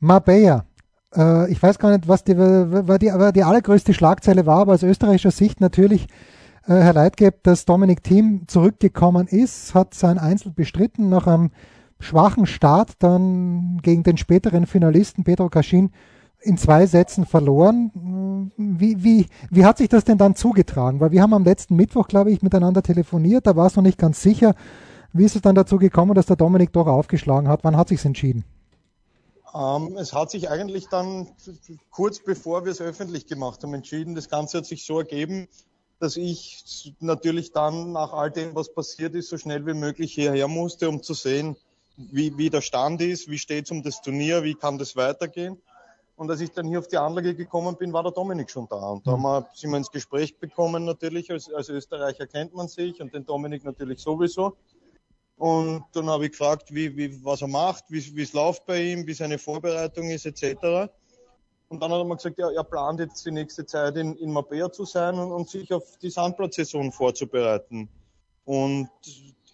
[0.00, 0.66] Mabea.
[1.14, 4.74] Äh, ich weiß gar nicht, was die, was die, was die allergrößte Schlagzeile war, aber
[4.74, 6.08] aus österreichischer Sicht natürlich,
[6.66, 11.50] äh, Herr Leitgeb, dass Dominik Thiem zurückgekommen ist, hat sein Einzel bestritten nach einem
[12.00, 15.90] schwachen Start, dann gegen den späteren Finalisten Pedro Kaschin
[16.40, 18.52] in zwei Sätzen verloren.
[18.56, 21.00] Wie, wie, wie hat sich das denn dann zugetragen?
[21.00, 23.98] Weil wir haben am letzten Mittwoch, glaube ich, miteinander telefoniert, da war es noch nicht
[23.98, 24.54] ganz sicher.
[25.12, 27.60] Wie ist es dann dazu gekommen, dass der Dominik doch aufgeschlagen hat?
[27.62, 28.44] Wann hat sich entschieden?
[29.54, 31.28] Ähm, es hat sich eigentlich dann
[31.90, 34.14] kurz bevor wir es öffentlich gemacht haben entschieden.
[34.14, 35.48] Das Ganze hat sich so ergeben,
[36.00, 40.48] dass ich natürlich dann nach all dem, was passiert ist, so schnell wie möglich hierher
[40.48, 41.56] musste, um zu sehen,
[41.96, 45.60] wie, wie der Stand ist, wie steht es um das Turnier, wie kann das weitergehen.
[46.16, 48.76] Und als ich dann hier auf die Anlage gekommen bin, war der Dominik schon da.
[48.76, 51.30] Und da haben wir, sind wir ins Gespräch bekommen natürlich.
[51.30, 54.56] Als, als Österreicher kennt man sich und den Dominik natürlich sowieso.
[55.36, 59.06] Und dann habe ich gefragt, wie, wie, was er macht, wie, es läuft bei ihm,
[59.06, 60.88] wie seine Vorbereitung ist, etc.
[61.68, 64.30] Und dann hat er mir gesagt, ja, er plant jetzt die nächste Zeit in, in
[64.30, 67.88] Mabea zu sein und, und sich auf die Sandplatzsaison vorzubereiten.
[68.44, 68.88] Und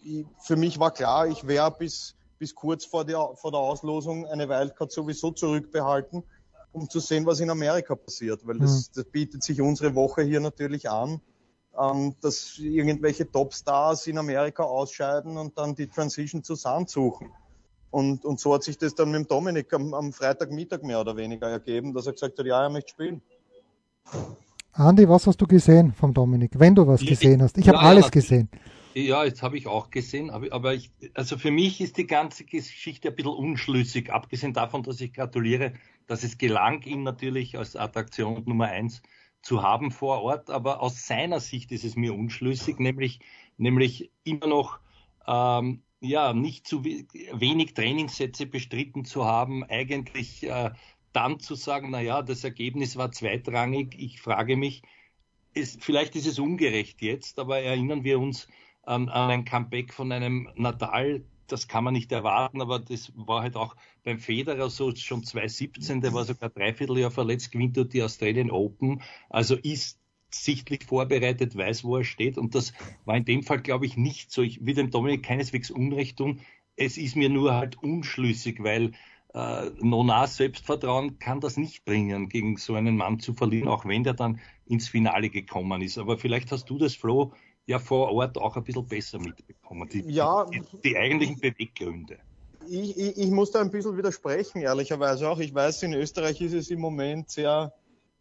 [0.03, 4.27] ich, für mich war klar, ich werde bis, bis kurz vor der, vor der Auslosung
[4.27, 6.25] eine Wildcard sowieso zurückbehalten,
[6.73, 8.93] um zu sehen, was in Amerika passiert, weil das, mhm.
[8.97, 11.21] das bietet sich unsere Woche hier natürlich an
[11.79, 17.31] ähm, dass irgendwelche Topstars in Amerika ausscheiden und dann die Transition zu Sand suchen.
[17.91, 21.17] Und, und so hat sich das dann mit dem Dominik am, am Freitagmittag mehr oder
[21.17, 23.23] weniger ergeben, dass er gesagt hat, ja, er möchte spielen.
[24.73, 27.59] Andi, was hast du gesehen vom Dominik, wenn du was gesehen hast?
[27.59, 28.49] Ich habe ja, alles gesehen.
[28.53, 28.59] Ja,
[28.95, 33.15] jetzt habe ich auch gesehen, aber ich, also für mich ist die ganze Geschichte ein
[33.15, 35.75] bisschen unschlüssig, abgesehen davon, dass ich gratuliere,
[36.07, 39.03] dass es gelang, ihn natürlich als Attraktion Nummer eins
[39.43, 43.21] zu haben vor Ort, aber aus seiner Sicht ist es mir unschlüssig, nämlich,
[43.57, 44.81] nämlich immer noch
[45.27, 50.71] ähm, ja nicht zu wenig Trainingssätze bestritten zu haben, eigentlich äh,
[51.13, 53.95] dann zu sagen, na ja, das Ergebnis war zweitrangig.
[53.99, 54.83] Ich frage mich,
[55.55, 58.49] ist, vielleicht ist es ungerecht jetzt, aber erinnern wir uns
[58.91, 63.43] an, an ein Comeback von einem Natal, das kann man nicht erwarten, aber das war
[63.43, 67.93] halt auch beim Federer so schon 2017, der war sogar dreiviertel Jahr verletzt, gewinnt dort
[67.93, 69.99] die Australian Open, also ist
[70.33, 72.73] sichtlich vorbereitet, weiß, wo er steht und das
[73.05, 74.43] war in dem Fall, glaube ich, nicht so.
[74.43, 76.41] Ich will dem Dominik keineswegs Unrecht tun.
[76.77, 78.93] Es ist mir nur halt unschlüssig, weil
[79.35, 84.05] äh, Nona Selbstvertrauen kann das nicht bringen, gegen so einen Mann zu verlieren, auch wenn
[84.05, 85.99] der dann ins Finale gekommen ist.
[85.99, 87.33] Aber vielleicht hast du das, Flo,
[87.71, 92.19] ja vor Ort auch ein bisschen besser mitbekommen, die, ja, die, die eigentlichen Beweggründe.
[92.69, 95.39] Ich, ich, ich, muss da ein bisschen widersprechen, ehrlicherweise auch.
[95.39, 97.73] Ich weiß, in Österreich ist es im Moment sehr,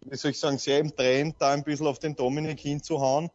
[0.05, 3.29] wie soll ich sagen, sehr im Trend, da ein bisschen auf den Dominik hinzuhauen.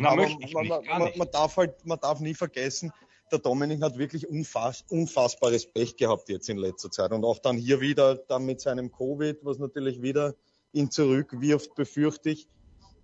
[0.00, 2.92] Na, Aber man, man, man, man, darf halt, man darf nie vergessen,
[3.30, 7.12] der Dominik hat wirklich unfass, unfassbares Pech gehabt jetzt in letzter Zeit.
[7.12, 10.34] Und auch dann hier wieder, dann mit seinem Covid, was natürlich wieder
[10.72, 12.48] ihn zurückwirft, befürchte ich.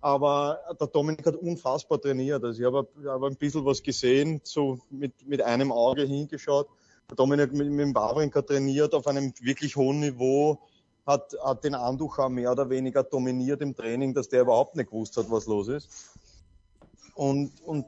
[0.01, 2.43] Aber der Dominik hat unfassbar trainiert.
[2.43, 6.67] Also ich habe, hab ein bisschen was gesehen, so mit, mit einem Auge hingeschaut.
[7.09, 10.59] Der Dominik mit, mit dem Wawrinka trainiert auf einem wirklich hohen Niveau,
[11.05, 15.15] hat, hat den Anducher mehr oder weniger dominiert im Training, dass der überhaupt nicht gewusst
[15.17, 15.89] hat, was los ist.
[17.15, 17.85] Und, und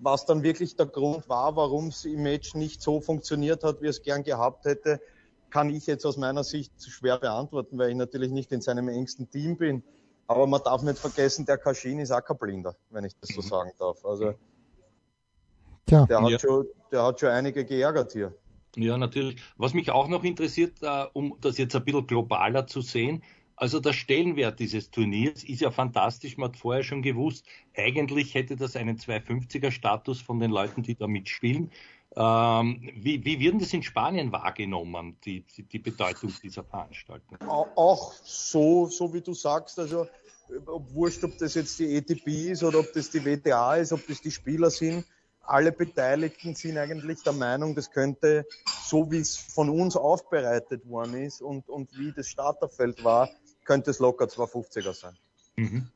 [0.00, 3.86] was dann wirklich der Grund war, warum es im Match nicht so funktioniert hat, wie
[3.88, 5.00] es gern gehabt hätte,
[5.48, 9.30] kann ich jetzt aus meiner Sicht schwer beantworten, weil ich natürlich nicht in seinem engsten
[9.30, 9.82] Team bin.
[10.30, 13.42] Aber man darf nicht vergessen, der Kaschin ist auch kein Blinder, wenn ich das so
[13.42, 13.46] mhm.
[13.46, 14.04] sagen darf.
[14.04, 14.34] Also
[15.86, 16.06] Tja.
[16.06, 16.38] Der, hat ja.
[16.38, 18.32] schon, der hat schon einige geärgert hier.
[18.76, 19.42] Ja, natürlich.
[19.56, 23.24] Was mich auch noch interessiert, äh, um das jetzt ein bisschen globaler zu sehen,
[23.56, 26.36] also der Stellenwert dieses Turniers ist ja fantastisch.
[26.36, 27.44] Man hat vorher schon gewusst,
[27.76, 31.72] eigentlich hätte das einen 250er Status von den Leuten, die da mitspielen.
[32.16, 37.38] Ähm, wie, wie wird das in Spanien wahrgenommen, die, die, Bedeutung dieser Veranstaltung?
[37.48, 40.08] Auch so, so wie du sagst, also
[40.66, 44.20] wurscht, ob das jetzt die ETP ist oder ob das die WTA ist, ob das
[44.20, 45.04] die Spieler sind,
[45.42, 48.46] alle Beteiligten sind eigentlich der Meinung, das könnte,
[48.84, 53.28] so wie es von uns aufbereitet worden ist und, und wie das Starterfeld war,
[53.64, 55.16] könnte es locker 250er sein.
[55.56, 55.88] Mhm.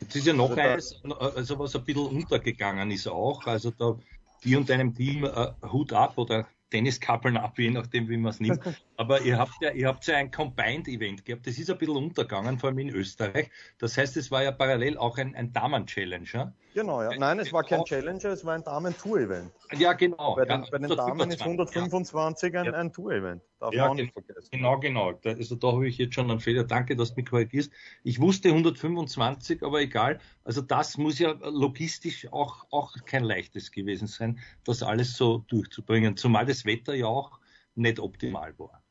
[0.00, 3.98] Jetzt ist ja noch also eines, also was ein bisschen untergegangen ist auch, also da,
[4.44, 8.40] die und deinem Team äh, Hut ab oder Tenniskappeln ab, je nachdem, wie man es
[8.40, 8.60] nimmt.
[8.96, 11.46] Aber ihr habt ja, ihr habt ja ein Combined-Event gehabt.
[11.46, 13.50] Das ist ein bisschen untergegangen, vor allem in Österreich.
[13.78, 16.54] Das heißt, es war ja parallel auch ein, ein Damen-Challenger.
[16.74, 17.10] Genau, ja.
[17.16, 19.50] Nein, es war kein Challenger, es war ein Damen-Tour-Event.
[19.76, 20.36] Ja, genau.
[20.36, 22.62] Bei den, ja, bei den Damen ist 125 ja.
[22.62, 23.42] ein, ein Tour-Event.
[23.60, 24.48] Darf ja, man auch nicht vergessen.
[24.50, 25.12] Genau, genau.
[25.22, 26.64] Also da habe ich jetzt schon einen Fehler.
[26.64, 27.70] Danke, dass du mich korrigierst.
[28.02, 30.18] Ich wusste 125, aber egal.
[30.44, 36.16] Also das muss ja logistisch auch, auch kein leichtes gewesen sein, das alles so durchzubringen.
[36.16, 37.38] Zumal das Wetter ja auch
[37.74, 38.82] nicht optimal war.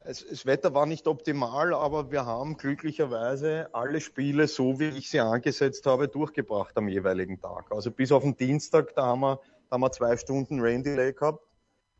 [0.00, 5.10] Es, das Wetter war nicht optimal, aber wir haben glücklicherweise alle Spiele, so wie ich
[5.10, 7.70] sie angesetzt habe, durchgebracht am jeweiligen Tag.
[7.70, 11.12] Also bis auf den Dienstag, da haben wir, da haben wir zwei Stunden Rain Delay
[11.12, 11.47] gehabt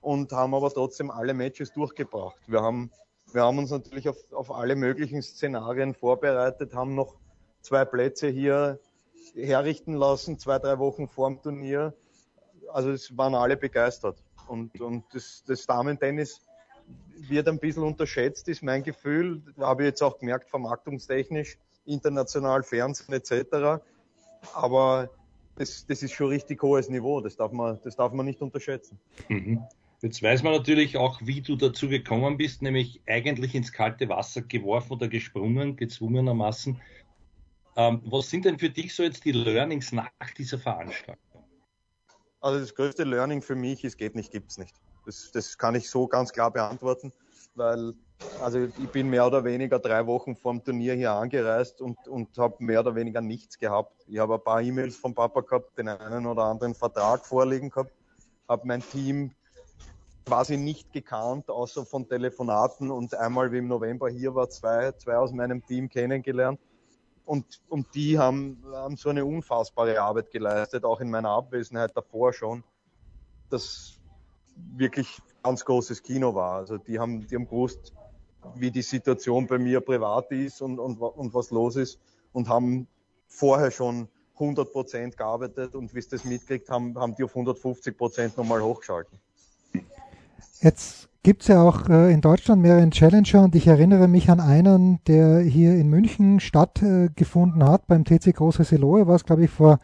[0.01, 2.41] und haben aber trotzdem alle Matches durchgebracht.
[2.47, 2.91] Wir haben,
[3.33, 7.17] wir haben uns natürlich auf, auf alle möglichen Szenarien vorbereitet, haben noch
[7.63, 8.79] zwei Plätze hier
[9.35, 11.95] herrichten lassen, zwei, drei Wochen vorm Turnier.
[12.73, 14.23] Also es waren alle begeistert.
[14.47, 16.41] Und, und das, das Damen-Tennis
[17.17, 19.43] wird ein bisschen unterschätzt, ist mein Gefühl.
[19.59, 23.83] Habe ich jetzt auch gemerkt, vermarktungstechnisch, international, Fernsehen etc.
[24.55, 25.11] Aber
[25.57, 27.21] das, das ist schon richtig hohes Niveau.
[27.21, 28.99] Das darf man, das darf man nicht unterschätzen.
[29.29, 29.63] Mhm.
[30.01, 34.43] Jetzt weiß man natürlich auch, wie du dazu gekommen bist, nämlich eigentlich ins kalte Wasser
[34.43, 36.81] geworfen oder gesprungen, gezwungenermaßen.
[37.77, 41.45] Ähm, was sind denn für dich so jetzt die Learnings nach dieser Veranstaltung?
[42.41, 44.75] Also das größte Learning für mich ist, geht nicht, gibt's nicht.
[45.05, 47.13] Das, das kann ich so ganz klar beantworten,
[47.57, 47.95] weil
[48.41, 52.39] also ich bin mehr oder weniger drei Wochen vor dem Turnier hier angereist und, und
[52.39, 54.05] habe mehr oder weniger nichts gehabt.
[54.07, 57.93] Ich habe ein paar E-Mails vom Papa gehabt, den einen oder anderen Vertrag vorliegen gehabt,
[58.49, 59.33] habe mein Team
[60.29, 65.17] quasi nicht gekannt, außer von Telefonaten und einmal, wie im November hier war, zwei, zwei
[65.17, 66.61] aus meinem Team kennengelernt.
[67.25, 72.35] Und, und die haben, haben so eine unfassbare Arbeit geleistet, auch in meiner Abwesenheit davor
[72.35, 72.63] schon.
[73.49, 73.99] Das
[74.77, 76.57] wirklich ganz großes Kino war.
[76.57, 77.95] Also die haben, die haben gewusst,
[78.55, 81.99] wie die Situation bei mir privat ist und, und, und was los ist
[82.33, 82.87] und haben
[83.29, 87.97] vorher schon 100 Prozent gearbeitet und wie sie das mitkriegt haben, haben die auf 150
[87.97, 89.19] Prozent nochmal hochgeschalten.
[90.61, 94.41] Jetzt gibt es ja auch äh, in Deutschland mehrere Challenger und ich erinnere mich an
[94.41, 99.45] einen, der hier in München stattgefunden äh, hat, beim TC Große Seloe, war es glaube
[99.45, 99.79] ich vor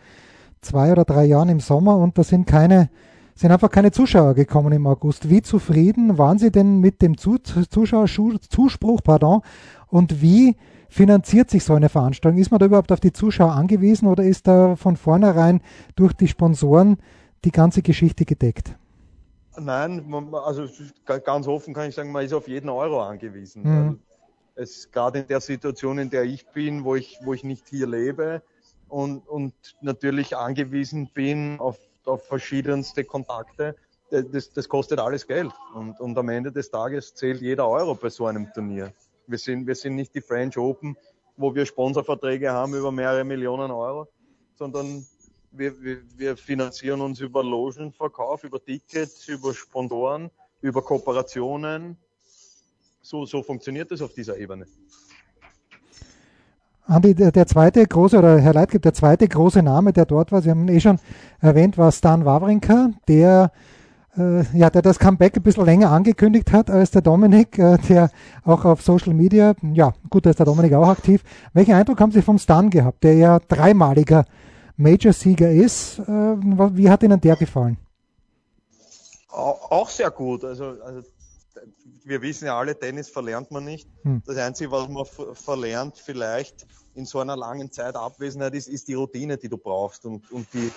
[0.62, 2.90] zwei oder drei Jahren im Sommer und da sind keine
[3.37, 5.28] sind einfach keine Zuschauer gekommen im August.
[5.28, 9.42] Wie zufrieden waren Sie denn mit dem Zuschauerzuspruch, pardon,
[9.88, 10.56] und wie
[10.88, 12.40] finanziert sich so eine Veranstaltung?
[12.40, 15.60] Ist man da überhaupt auf die Zuschauer angewiesen oder ist da von vornherein
[15.96, 16.98] durch die Sponsoren
[17.44, 18.76] die ganze Geschichte gedeckt?
[19.57, 20.67] Nein, also
[21.25, 23.62] ganz offen kann ich sagen, man ist auf jeden Euro angewiesen.
[23.62, 24.01] Mhm.
[24.57, 27.87] Es gerade in der Situation, in der ich bin, wo ich, wo ich nicht hier
[27.87, 28.43] lebe
[28.88, 33.77] und, und natürlich angewiesen bin auf auf verschiedenste Kontakte.
[34.11, 35.53] Das, das kostet alles Geld.
[35.75, 38.93] Und, und am Ende des Tages zählt jeder Euro bei so einem Turnier.
[39.27, 40.97] Wir sind, wir sind nicht die French Open,
[41.37, 44.07] wo wir Sponsorverträge haben über mehrere Millionen Euro,
[44.55, 45.05] sondern
[45.57, 51.97] wir, wir, wir finanzieren uns über Logenverkauf, über Tickets, über Sponsoren, über Kooperationen.
[53.01, 54.67] So, so funktioniert es auf dieser Ebene.
[56.87, 60.51] Andi, der, zweite große, oder Herr Leitgeb, der zweite große Name, der dort war, Sie
[60.51, 60.99] haben eh schon
[61.40, 63.53] erwähnt, war Stan Wawrinka, der,
[64.19, 68.11] äh, ja, der das Comeback ein bisschen länger angekündigt hat als der Dominik, äh, der
[68.45, 71.23] auch auf Social Media, ja, gut, da ist der Dominik auch aktiv.
[71.55, 74.27] Welchen Eindruck haben Sie vom Stan gehabt, der ja dreimaliger
[74.76, 75.98] Major-Sieger ist?
[76.00, 77.76] Äh, wie hat Ihnen der gefallen?
[79.28, 80.44] Auch sehr gut.
[80.44, 81.02] Also, also
[82.04, 83.88] wir wissen ja alle, Tennis verlernt man nicht.
[84.02, 84.22] Hm.
[84.26, 88.94] Das Einzige, was man verlernt vielleicht in so einer langen Zeit Abwesenheit ist, ist die
[88.94, 90.70] Routine, die du brauchst und, und die,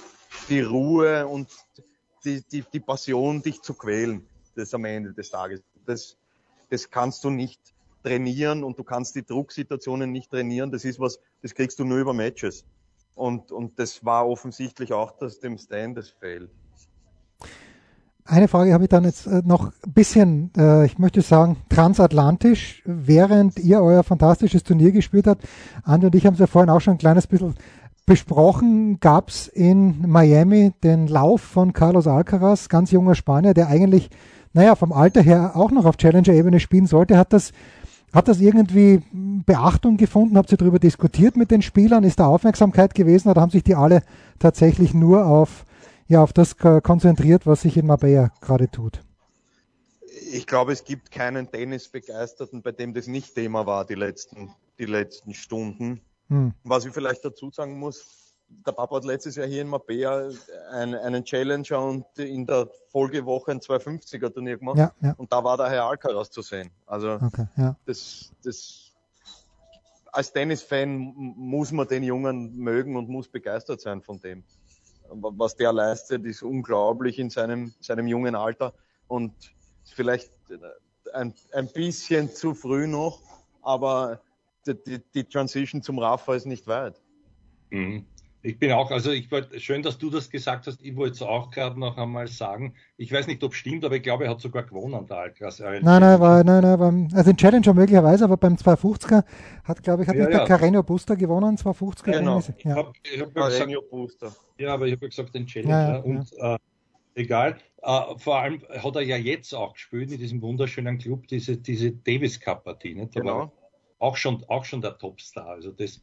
[0.50, 1.50] die Ruhe und
[2.26, 4.26] die, die, die Passion, dich zu quälen.
[4.56, 5.62] Das am Ende des Tages.
[5.86, 6.18] Das,
[6.70, 7.62] das kannst du nicht
[8.04, 10.72] trainieren und du kannst die Drucksituationen nicht trainieren.
[10.72, 12.66] Das ist was, das kriegst du nur über Matches.
[13.18, 16.52] Und, und das war offensichtlich auch das dem Stan das fehlt.
[18.26, 22.84] Eine Frage habe ich dann jetzt äh, noch ein bisschen, äh, ich möchte sagen, transatlantisch,
[22.86, 25.48] während ihr euer fantastisches Turnier gespielt habt.
[25.84, 27.56] Andi und ich haben es ja vorhin auch schon ein kleines bisschen
[28.06, 29.00] besprochen.
[29.00, 34.10] Gab es in Miami den Lauf von Carlos Alcaraz, ganz junger Spanier, der eigentlich,
[34.54, 37.18] naja, vom Alter her auch noch auf Challenger-Ebene spielen sollte.
[37.18, 37.52] Hat das,
[38.14, 39.04] hat das irgendwie
[39.46, 40.38] Beachtung gefunden?
[40.38, 42.04] Habt ihr darüber diskutiert mit den Spielern?
[42.04, 44.02] Ist da Aufmerksamkeit gewesen oder haben sich die alle
[44.40, 45.66] tatsächlich nur auf
[46.08, 49.02] ja auf das konzentriert, was sich in Marbella gerade tut.
[50.32, 54.86] Ich glaube, es gibt keinen Tennisbegeisterten, bei dem das nicht Thema war die letzten, die
[54.86, 56.02] letzten Stunden.
[56.30, 56.54] Hm.
[56.64, 60.30] Was ich vielleicht dazu sagen muss, der Papa hat letztes Jahr hier in Marbella
[60.72, 64.78] einen, einen Challenger und in der Folgewoche ein 250er Turnier gemacht.
[64.78, 65.14] Ja, ja.
[65.18, 66.72] Und da war der Herr Alcaraz zu sehen.
[66.86, 67.76] Also okay, ja.
[67.86, 68.94] das, das
[70.12, 74.44] als Tennisfan muss man den Jungen mögen und muss begeistert sein von dem
[75.10, 78.74] was der leistet, ist unglaublich in seinem, seinem jungen Alter
[79.08, 79.34] und
[79.86, 80.32] vielleicht
[81.14, 83.22] ein, ein bisschen zu früh noch,
[83.62, 84.22] aber
[84.66, 87.00] die, die, die Transition zum Rafa ist nicht weit.
[87.70, 88.06] Mhm.
[88.44, 90.82] Ich bin auch, also ich wollte, schön, dass du das gesagt hast.
[90.82, 92.76] Ich wollte es auch gerade noch einmal sagen.
[92.96, 95.60] Ich weiß nicht, ob es stimmt, aber ich glaube, er hat sogar gewonnen, der Alcaraz.
[95.60, 99.24] Nein, nein, war, nein, nein, beim, also in Challenger möglicherweise, aber beim 250er
[99.64, 100.46] hat, glaube ich, hat ja, nicht ja.
[100.46, 102.04] der Carreño Booster gewonnen, 250er.
[102.04, 102.40] Genau.
[102.40, 102.54] Ja.
[102.58, 104.36] Ich hab, ich hab gesagt, Booster.
[104.60, 105.90] Ja, aber ich habe gesagt, den Challenger.
[105.90, 106.58] Ja, und äh,
[107.16, 107.58] egal.
[107.86, 111.92] Uh, vor allem hat er ja jetzt auch gespielt in diesem wunderschönen Club, diese, diese
[111.92, 112.96] Davis Cup Partie.
[112.96, 113.14] Nicht?
[113.14, 113.52] genau.
[114.00, 115.48] auch schon, auch schon der Topstar.
[115.48, 116.02] Also das,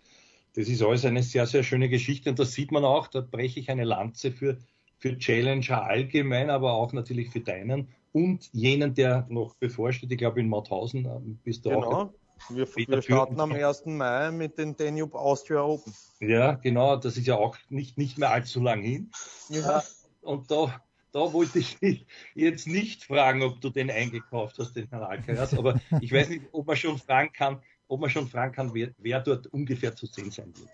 [0.55, 3.61] das ist alles eine sehr, sehr schöne Geschichte und das sieht man auch, da breche
[3.61, 4.59] ich eine Lanze für,
[4.99, 10.13] für Challenger allgemein, aber auch natürlich für deinen und jenen, der noch bevorsteht.
[10.13, 11.93] Ich glaube, in Mauthausen ähm, bist du genau.
[11.93, 12.11] auch.
[12.51, 13.87] Wir, wir starten am 1.
[13.87, 15.93] Mai mit den Danube Austria Open.
[16.21, 19.11] Ja, genau, das ist ja auch nicht, nicht mehr allzu lang hin.
[19.49, 19.79] Ja.
[19.79, 19.83] Äh,
[20.23, 20.81] und da,
[21.13, 25.55] da wollte ich dich jetzt nicht fragen, ob du den eingekauft hast, den Herrn Alcaraz,
[25.55, 28.91] aber ich weiß nicht, ob man schon fragen kann, ob man schon fragen kann, wer,
[28.99, 30.71] wer dort ungefähr zu sehen sein wird.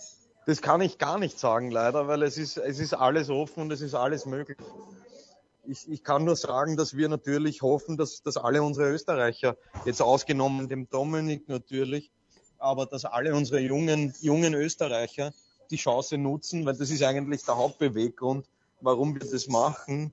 [0.46, 3.73] Das kann ich gar nicht sagen, leider, weil es ist, es ist alles offen und
[3.73, 4.59] es ist alles möglich.
[5.66, 10.01] Ich, ich kann nur sagen, dass wir natürlich hoffen, dass, dass alle unsere Österreicher, jetzt
[10.01, 12.11] ausgenommen dem Dominik natürlich,
[12.59, 15.33] aber dass alle unsere jungen, jungen Österreicher
[15.70, 18.46] die Chance nutzen, weil das ist eigentlich der Hauptbeweggrund,
[18.81, 20.12] warum wir das machen,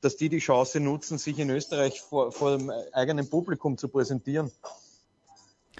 [0.00, 4.50] dass die die Chance nutzen, sich in Österreich vor, vor dem eigenen Publikum zu präsentieren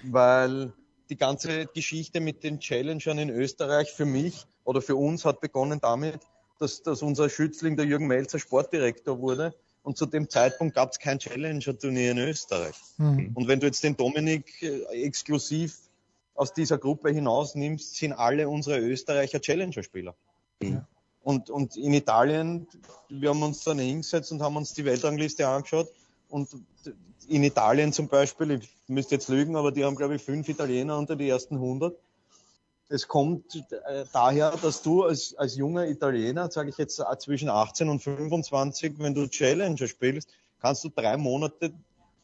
[0.04, 0.72] weil
[1.10, 5.80] die ganze Geschichte mit den Challengern in Österreich für mich oder für uns hat begonnen
[5.80, 6.20] damit,
[6.58, 9.54] dass, dass unser Schützling, der Jürgen Melzer, Sportdirektor wurde.
[9.82, 12.76] Und zu dem Zeitpunkt gab es kein Challenger-Turnier in Österreich.
[12.98, 13.30] Mhm.
[13.34, 15.78] Und wenn du jetzt den Dominik äh, exklusiv
[16.34, 20.14] aus dieser Gruppe hinausnimmst, sind alle unsere Österreicher Challenger-Spieler.
[20.60, 20.82] Mhm.
[21.22, 22.66] Und, und in Italien,
[23.08, 25.88] wir haben uns dann hingesetzt und haben uns die Weltrangliste angeschaut
[26.28, 26.48] und
[27.28, 30.96] in Italien zum Beispiel, ich müsste jetzt lügen, aber die haben, glaube ich, fünf Italiener
[30.98, 31.96] unter die ersten 100.
[32.90, 33.54] Es kommt
[33.86, 38.02] äh, daher, dass du als, als junger Italiener, sage ich jetzt äh, zwischen 18 und
[38.02, 41.72] 25, wenn du Challenger spielst, kannst du drei Monate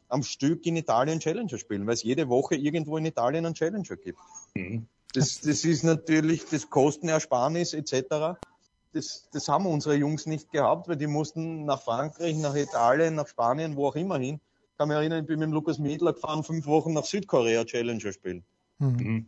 [0.09, 3.97] am Stück in Italien Challenger spielen, weil es jede Woche irgendwo in Italien einen Challenger
[3.97, 4.19] gibt.
[4.55, 4.87] Mhm.
[5.13, 8.39] Das, das ist natürlich das Kostenersparnis etc.
[8.95, 13.27] Das, das haben unsere Jungs nicht gehabt, weil die mussten nach Frankreich, nach Italien, nach
[13.27, 14.41] Spanien, wo auch immer hin
[14.79, 18.13] kann mich erinnern, ich bin mit dem Lukas Miedler gefahren, fünf Wochen nach Südkorea Challenger
[18.13, 18.45] spielen.
[18.79, 18.97] Mhm.
[18.97, 19.27] Mhm.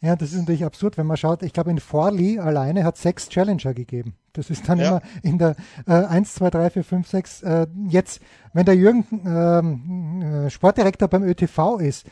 [0.00, 1.44] Ja, das ist natürlich absurd, wenn man schaut.
[1.44, 4.14] Ich glaube, in Forli alleine hat sechs Challenger gegeben.
[4.32, 4.88] Das ist dann ja.
[4.88, 5.54] immer in der
[5.86, 7.42] äh, 1, 2, 3, 4, 5, 6.
[7.42, 8.20] Äh, jetzt,
[8.52, 12.06] wenn der Jürgen ähm, äh, Sportdirektor beim ÖTV ist,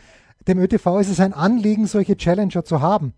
[0.46, 3.12] dem ÖTV ist es ein Anliegen, solche Challenger zu haben.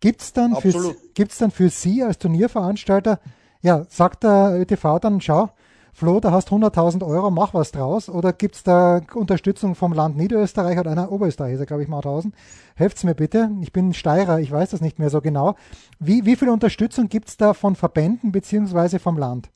[0.00, 3.18] Gibt es dann, für, gibt's dann für Sie als Turnierveranstalter,
[3.62, 5.50] ja, sagt der ÖTV dann, schau,
[5.96, 8.10] Flo, da hast 100.000 Euro, mach was draus.
[8.10, 12.34] Oder gibt es da Unterstützung vom Land Niederösterreich oder einer Oberösterreich, ist glaube ich, Mauthausen?
[12.74, 13.50] Helft's mir bitte.
[13.62, 15.54] Ich bin Steirer, ich weiß das nicht mehr so genau.
[15.98, 19.48] Wie, wie viel Unterstützung gibt es da von Verbänden beziehungsweise vom Land?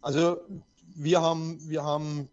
[0.00, 0.38] Also
[0.94, 2.28] wir haben, wir haben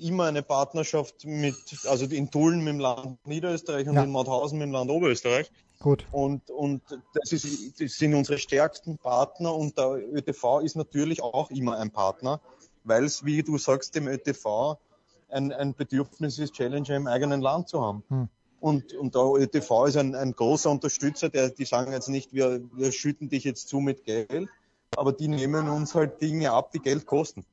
[0.00, 1.56] immer eine Partnerschaft mit,
[1.86, 4.04] also in Tulln mit dem Land Niederösterreich und ja.
[4.04, 5.50] in Mauthausen mit dem Land Oberösterreich.
[5.80, 6.06] Gut.
[6.12, 6.82] Und, und
[7.14, 11.90] das, ist, das sind unsere stärksten Partner und der ÖTV ist natürlich auch immer ein
[11.90, 12.40] Partner,
[12.84, 14.76] weil es, wie du sagst, dem ÖTV
[15.28, 18.04] ein, ein Bedürfnis ist, Challenger im eigenen Land zu haben.
[18.08, 18.28] Hm.
[18.60, 22.62] Und, und der ÖTV ist ein, ein großer Unterstützer, der, die sagen jetzt nicht, wir,
[22.74, 24.48] wir schütten dich jetzt zu mit Geld,
[24.96, 27.44] aber die nehmen uns halt Dinge ab, die Geld kosten.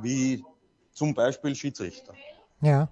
[0.00, 0.44] Wie
[0.92, 2.14] zum Beispiel Schiedsrichter.
[2.60, 2.88] Ja.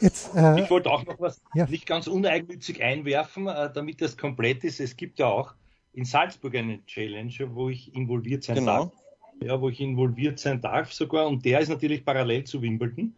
[0.00, 1.66] Jetzt, äh, ich wollte auch noch was ja.
[1.66, 4.80] nicht ganz uneigennützig einwerfen, äh, damit das komplett ist.
[4.80, 5.54] Es gibt ja auch
[5.92, 8.84] in Salzburg eine Challenge, wo ich involviert sein genau.
[8.84, 8.92] darf.
[9.42, 11.26] Ja, wo ich involviert sein darf sogar.
[11.26, 13.14] Und der ist natürlich parallel zu Wimbledon.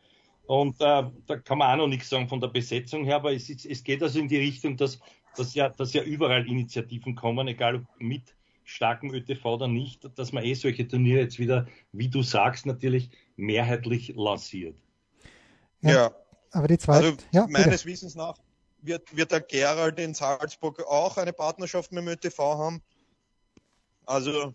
[0.46, 3.48] Und äh, da kann man auch noch nichts sagen von der Besetzung her, aber es,
[3.48, 5.00] es geht also in die Richtung, dass,
[5.36, 8.34] dass, ja, dass ja überall Initiativen kommen, egal ob mit
[8.64, 13.10] starkem ÖTV oder nicht, dass man eh solche Turniere jetzt wieder, wie du sagst, natürlich
[13.36, 14.76] mehrheitlich lanciert.
[15.80, 16.14] Ja, ja.
[16.52, 17.06] aber die zweite.
[17.06, 17.86] Also ja, meines bitte.
[17.86, 18.36] Wissens nach
[18.82, 22.82] wird, wird der Gerald in Salzburg auch eine Partnerschaft mit dem ÖTV haben.
[24.04, 24.54] Also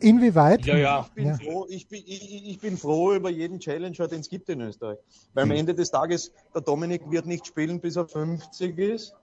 [0.00, 0.66] Inwieweit?
[0.66, 1.06] Ja, ja.
[1.08, 1.36] Ich bin, ja.
[1.36, 4.98] Froh, ich, bin, ich, ich bin froh über jeden Challenger, den es gibt in Österreich.
[5.32, 5.58] Weil am hm.
[5.58, 9.14] Ende des Tages, der Dominik wird nicht spielen, bis er 50 ist.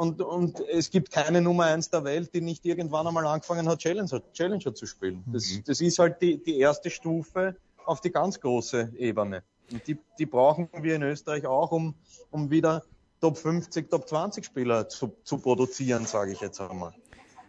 [0.00, 3.80] Und, und es gibt keine Nummer eins der Welt, die nicht irgendwann einmal angefangen hat,
[3.80, 5.22] Challenger, Challenger zu spielen.
[5.26, 5.62] Das, mhm.
[5.66, 9.42] das ist halt die, die erste Stufe auf die ganz große Ebene.
[9.70, 11.94] Und die, die brauchen wir in Österreich auch, um,
[12.30, 12.82] um wieder
[13.20, 16.94] Top 50, Top 20 Spieler zu, zu produzieren, sage ich jetzt einmal.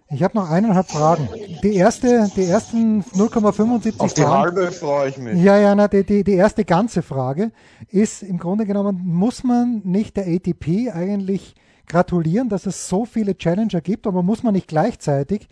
[0.09, 1.29] Ich habe noch eineinhalb Fragen.
[1.63, 5.41] Die erste, die ersten 0,75 Auf die Fragen, halbe freue ich mich.
[5.41, 7.53] Ja, ja, na, die, die, die erste ganze Frage
[7.87, 11.55] ist im Grunde genommen, muss man nicht der ATP eigentlich
[11.91, 15.47] gratulieren, dass es so viele Challenger gibt, aber muss man nicht gleichzeitig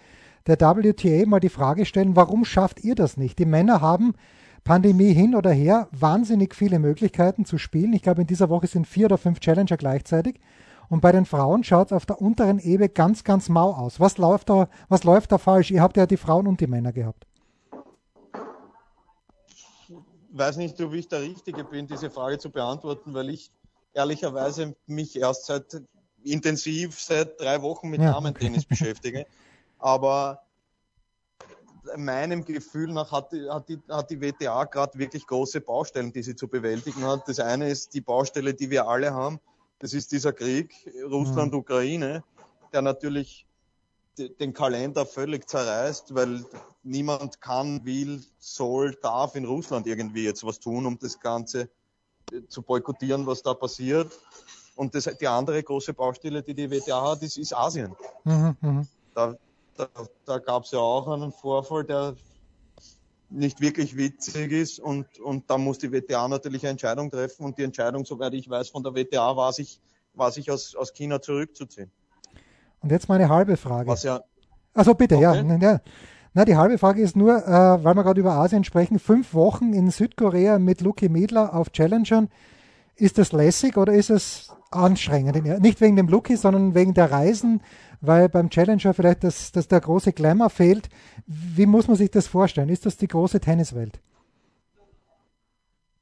[0.47, 3.37] der WTA mal die Frage stellen, warum schafft ihr das nicht?
[3.39, 4.13] Die Männer haben
[4.63, 7.93] Pandemie hin oder her wahnsinnig viele Möglichkeiten zu spielen.
[7.93, 10.39] Ich glaube, in dieser Woche sind vier oder fünf Challenger gleichzeitig.
[10.89, 13.99] Und bei den Frauen schaut es auf der unteren Ebene ganz, ganz mau aus.
[13.99, 15.71] Was läuft, da, was läuft da falsch?
[15.71, 17.27] Ihr habt ja die Frauen und die Männer gehabt.
[20.31, 23.51] Ich weiß nicht, ob ich der Richtige bin, diese Frage zu beantworten, weil ich
[23.93, 25.81] ehrlicherweise mich erst seit
[26.24, 29.26] intensiv seit drei Wochen mit ja, Damen-Tennis beschäftige.
[29.80, 30.41] Aber
[31.97, 36.24] meinem Gefühl nach hat die, hat die, hat die WTA gerade wirklich große Baustellen, die
[36.24, 37.28] sie zu bewältigen hat.
[37.28, 39.39] Das eine ist die Baustelle, die wir alle haben,
[39.80, 40.76] das ist dieser Krieg
[41.09, 42.24] Russland-Ukraine,
[42.74, 43.45] der natürlich
[44.17, 46.45] den Kalender völlig zerreißt, weil
[46.84, 51.70] niemand kann, will, soll, darf in Russland irgendwie jetzt was tun, um das Ganze
[52.34, 54.11] äh, zu boykottieren, was da passiert.
[54.80, 57.93] Und das, die andere große Baustelle, die die WTA hat, ist, ist Asien.
[58.23, 58.86] Mhm, mh.
[59.13, 59.36] Da,
[59.75, 59.88] da,
[60.25, 62.15] da gab es ja auch einen Vorfall, der
[63.30, 67.57] nicht wirklich witzig ist und, und da muss die WTA natürlich eine Entscheidung treffen und
[67.57, 69.82] die Entscheidung, soweit ich weiß, von der WTA war sich,
[70.13, 71.91] war sich aus, aus China zurückzuziehen.
[72.80, 73.89] Und jetzt meine halbe Frage.
[73.89, 74.21] Was ja.
[74.73, 75.45] Also bitte, okay.
[75.45, 75.82] ja, ja.
[76.34, 79.73] Na, die halbe Frage ist nur, äh, weil wir gerade über Asien sprechen, fünf Wochen
[79.73, 82.30] in Südkorea mit Luki Miedler auf Challengern.
[82.95, 85.61] Ist das lässig oder ist es anstrengend?
[85.61, 87.61] Nicht wegen dem Luki, sondern wegen der Reisen,
[88.01, 90.89] weil beim Challenger vielleicht das, das der große Glamour fehlt.
[91.26, 92.70] Wie muss man sich das vorstellen?
[92.70, 93.99] Ist das die große Tenniswelt?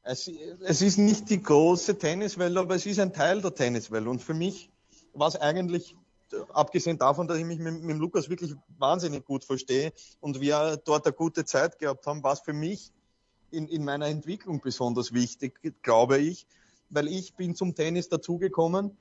[0.03, 0.31] Es,
[0.65, 4.07] es ist nicht die große Tenniswelt, aber es ist ein Teil der Tenniswelt.
[4.07, 4.69] Und für mich
[5.13, 5.95] war es eigentlich,
[6.53, 9.91] abgesehen davon, dass ich mich mit, mit Lukas wirklich wahnsinnig gut verstehe
[10.21, 12.93] und wir dort eine gute Zeit gehabt haben, war es für mich
[13.51, 16.47] in, in meiner Entwicklung besonders wichtig, glaube ich,
[16.89, 18.97] weil ich bin zum Tennis dazugekommen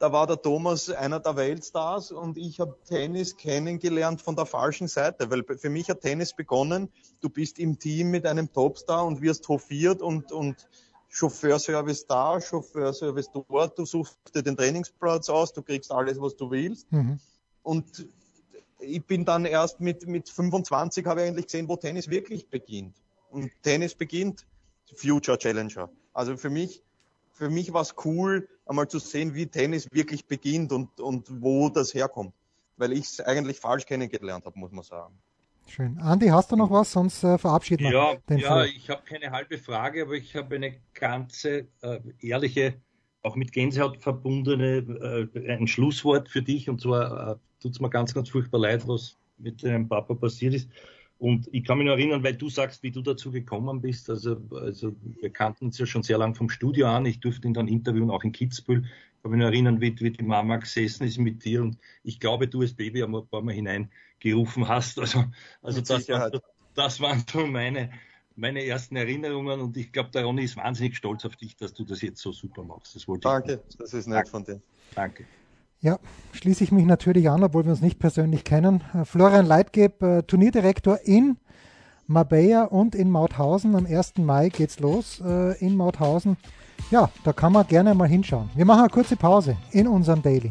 [0.00, 4.88] da war der Thomas einer der Weltstars und ich habe Tennis kennengelernt von der falschen
[4.88, 6.88] Seite, weil für mich hat Tennis begonnen,
[7.20, 10.66] du bist im Team mit einem Topstar und wirst hofiert und, und
[11.10, 16.50] Chauffeurservice da, Chauffeurservice dort, du suchst dir den Trainingsplatz aus, du kriegst alles, was du
[16.50, 16.90] willst.
[16.90, 17.20] Mhm.
[17.62, 18.08] Und
[18.78, 22.96] ich bin dann erst mit, mit 25 habe ich eigentlich gesehen, wo Tennis wirklich beginnt.
[23.28, 24.46] Und Tennis beginnt
[24.94, 25.90] Future Challenger.
[26.14, 26.82] Also für mich
[27.40, 31.70] für mich war es cool, einmal zu sehen, wie Tennis wirklich beginnt und, und wo
[31.70, 32.34] das herkommt.
[32.76, 35.14] Weil ich es eigentlich falsch kennengelernt habe, muss man sagen.
[35.66, 35.98] Schön.
[36.00, 36.92] Andi, hast du noch was?
[36.92, 40.56] Sonst äh, verabschieden wir ja, den Ja, ich habe keine halbe Frage, aber ich habe
[40.56, 42.74] eine ganze äh, ehrliche,
[43.22, 46.68] auch mit Gänsehaut verbundene, äh, ein Schlusswort für dich.
[46.68, 50.52] Und zwar äh, tut es mir ganz, ganz furchtbar leid, was mit deinem Papa passiert
[50.52, 50.68] ist.
[51.20, 54.08] Und ich kann mich noch erinnern, weil du sagst, wie du dazu gekommen bist.
[54.08, 57.04] Also, also wir kannten uns ja schon sehr lang vom Studio an.
[57.04, 58.84] Ich durfte ihn dann interviewen, auch in Kitzbühel.
[58.84, 61.60] Ich kann mich noch erinnern, wie, wie die Mama gesessen ist mit dir.
[61.60, 64.98] Und ich glaube, du als Baby ein paar Mal hineingerufen hast.
[64.98, 65.26] Also,
[65.60, 66.30] also das, war,
[66.74, 67.90] das waren so meine,
[68.34, 69.60] meine ersten Erinnerungen.
[69.60, 72.32] Und ich glaube, der Ronny ist wahnsinnig stolz auf dich, dass du das jetzt so
[72.32, 72.96] super machst.
[72.96, 74.62] Das wollte Danke, ich das ist nett von dir.
[74.94, 75.26] Danke.
[75.82, 75.98] Ja,
[76.32, 78.82] schließe ich mich natürlich an, obwohl wir uns nicht persönlich kennen.
[78.92, 81.38] Äh, Florian Leitgeb, äh, Turnierdirektor in
[82.06, 83.74] Marbella und in Mauthausen.
[83.74, 84.18] Am 1.
[84.18, 86.36] Mai geht's los äh, in Mauthausen.
[86.90, 88.50] Ja, da kann man gerne mal hinschauen.
[88.54, 90.50] Wir machen eine kurze Pause in unserem Daily.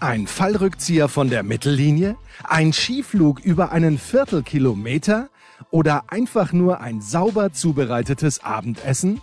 [0.00, 2.16] Ein Fallrückzieher von der Mittellinie?
[2.42, 5.30] Ein Skiflug über einen Viertelkilometer?
[5.70, 9.20] oder einfach nur ein sauber zubereitetes Abendessen?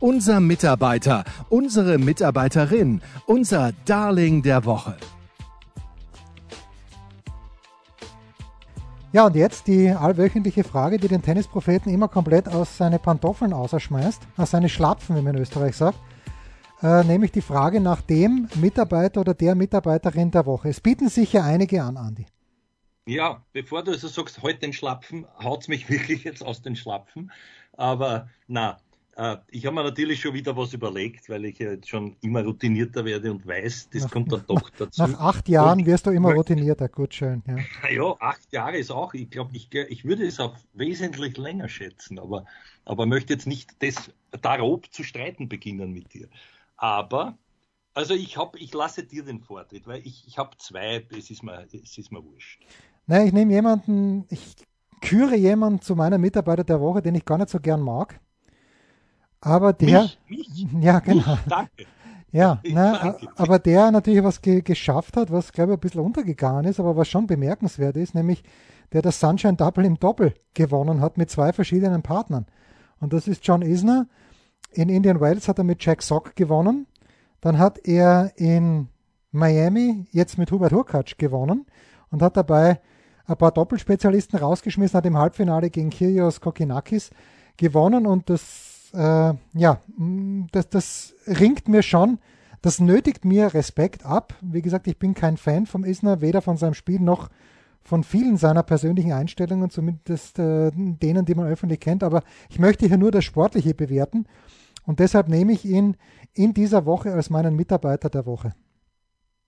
[0.00, 4.96] Unser Mitarbeiter, unsere Mitarbeiterin, unser Darling der Woche.
[9.12, 14.22] Ja, und jetzt die allwöchentliche Frage, die den Tennispropheten immer komplett aus seine Pantoffeln auserschmeißt,
[14.36, 15.98] aus seine Schlapfen, wie man in Österreich sagt.
[16.80, 20.68] Äh, nämlich die Frage nach dem Mitarbeiter oder der Mitarbeiterin der Woche.
[20.68, 22.26] Es bieten sich ja einige an, Andi.
[23.06, 26.76] Ja, bevor du so sagst, heute den Schlapfen, haut es mich wirklich jetzt aus den
[26.76, 27.32] Schlapfen.
[27.72, 28.78] Aber na,
[29.48, 33.04] ich habe mir natürlich schon wieder was überlegt, weil ich ja jetzt schon immer routinierter
[33.04, 35.02] werde und weiß, das nach, kommt dann doch dazu.
[35.02, 37.42] Nach acht Jahren wirst du immer routinierter, gut schön.
[37.48, 37.56] Ja,
[37.90, 42.20] ja acht Jahre ist auch, ich glaube, ich, ich würde es auch wesentlich länger schätzen,
[42.20, 42.44] aber,
[42.84, 46.28] aber möchte jetzt nicht das darob zu streiten beginnen mit dir.
[46.76, 47.36] Aber,
[47.94, 51.42] also ich habe, ich lasse dir den Vortritt, weil ich, ich habe zwei, es ist
[51.42, 52.64] mir, es ist mir wurscht.
[53.08, 54.54] Nein, ich nehme jemanden, ich
[55.00, 58.20] küre jemanden zu meiner Mitarbeiter der Woche, den ich gar nicht so gern mag.
[59.40, 61.86] Aber der, mich, mich, ja genau, mich, danke.
[62.30, 66.64] Ja, na, aber der natürlich was ge geschafft hat, was glaube ich ein bisschen untergegangen
[66.64, 68.42] ist, aber was schon bemerkenswert ist, nämlich
[68.92, 72.46] der das Sunshine Double im Doppel gewonnen hat mit zwei verschiedenen Partnern.
[73.00, 74.06] Und das ist John Isner.
[74.72, 76.86] In Indian Wells hat er mit Jack Sock gewonnen.
[77.40, 78.88] Dann hat er in
[79.30, 81.66] Miami jetzt mit Hubert Hurkacz gewonnen
[82.10, 82.80] und hat dabei
[83.26, 87.10] ein paar Doppelspezialisten rausgeschmissen, hat im Halbfinale gegen Kyrgios Kokinakis
[87.56, 89.80] gewonnen und das, äh, ja,
[90.52, 92.18] das, das ringt mir schon,
[92.62, 94.34] das nötigt mir Respekt ab.
[94.40, 97.28] Wie gesagt, ich bin kein Fan vom Isner, weder von seinem Spiel noch
[97.82, 102.02] von vielen seiner persönlichen Einstellungen, zumindest äh, denen, die man öffentlich kennt.
[102.02, 104.26] Aber ich möchte hier nur das Sportliche bewerten
[104.84, 105.96] und deshalb nehme ich ihn
[106.34, 108.54] in dieser Woche als meinen Mitarbeiter der Woche.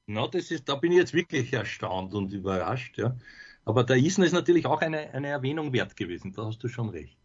[0.07, 3.17] Na, das ist, da bin ich jetzt wirklich erstaunt und überrascht, ja.
[3.65, 6.89] Aber der Isen ist natürlich auch eine, eine Erwähnung wert gewesen, da hast du schon
[6.89, 7.17] recht.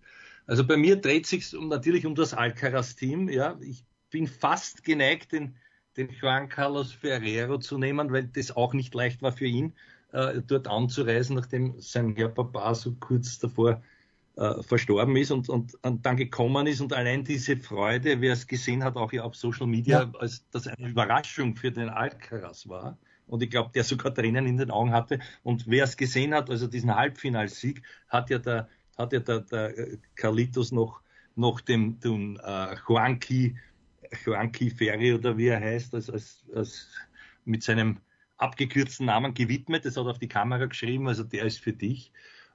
[0.47, 3.57] Also bei mir dreht sich natürlich um das Alcaraz-Team, ja.
[3.61, 5.55] Ich bin fast geneigt, den,
[5.97, 9.73] den Juan Carlos Ferrero zu nehmen, weil das auch nicht leicht war für ihn,
[10.11, 13.81] äh, dort anzureisen, nachdem sein Herr Papa so kurz davor
[14.37, 18.47] äh, verstorben ist und, und, und, dann gekommen ist und allein diese Freude, wer es
[18.47, 20.19] gesehen hat, auch ja auf Social Media, ja.
[20.19, 22.97] als das eine Überraschung für den Alcaraz war.
[23.27, 25.19] Und ich glaube, der sogar Tränen in den Augen hatte.
[25.41, 29.73] Und wer es gesehen hat, also diesen Halbfinalsieg, hat ja der, hat ja der, der
[30.15, 31.01] Carlitos noch,
[31.35, 33.55] noch dem, dem äh, Juanqui,
[34.25, 36.87] Juanqui Ferry oder wie er heißt, als, als, als
[37.45, 37.97] mit seinem
[38.37, 39.85] abgekürzten Namen gewidmet.
[39.85, 42.11] Das hat er auf die Kamera geschrieben, also der ist für dich.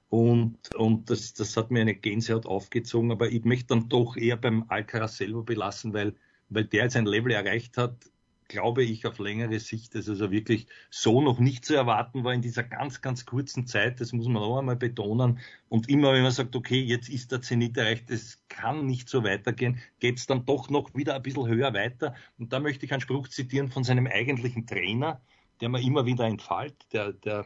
[0.09, 4.35] Und, und das, das hat mir eine Gänsehaut aufgezogen, aber ich möchte dann doch eher
[4.35, 6.15] beim Alcaraz selber belassen, weil,
[6.49, 8.10] weil der jetzt ein Level erreicht hat,
[8.51, 12.41] glaube ich, auf längere Sicht, dass also wirklich so noch nicht zu erwarten war in
[12.41, 14.01] dieser ganz, ganz kurzen Zeit.
[14.01, 15.39] Das muss man auch einmal betonen.
[15.69, 19.23] Und immer, wenn man sagt, okay, jetzt ist der Zenit erreicht, das kann nicht so
[19.23, 22.13] weitergehen, geht es dann doch noch wieder ein bisschen höher weiter.
[22.37, 25.21] Und da möchte ich einen Spruch zitieren von seinem eigentlichen Trainer,
[25.61, 27.45] der mir immer wieder entfällt, der, der,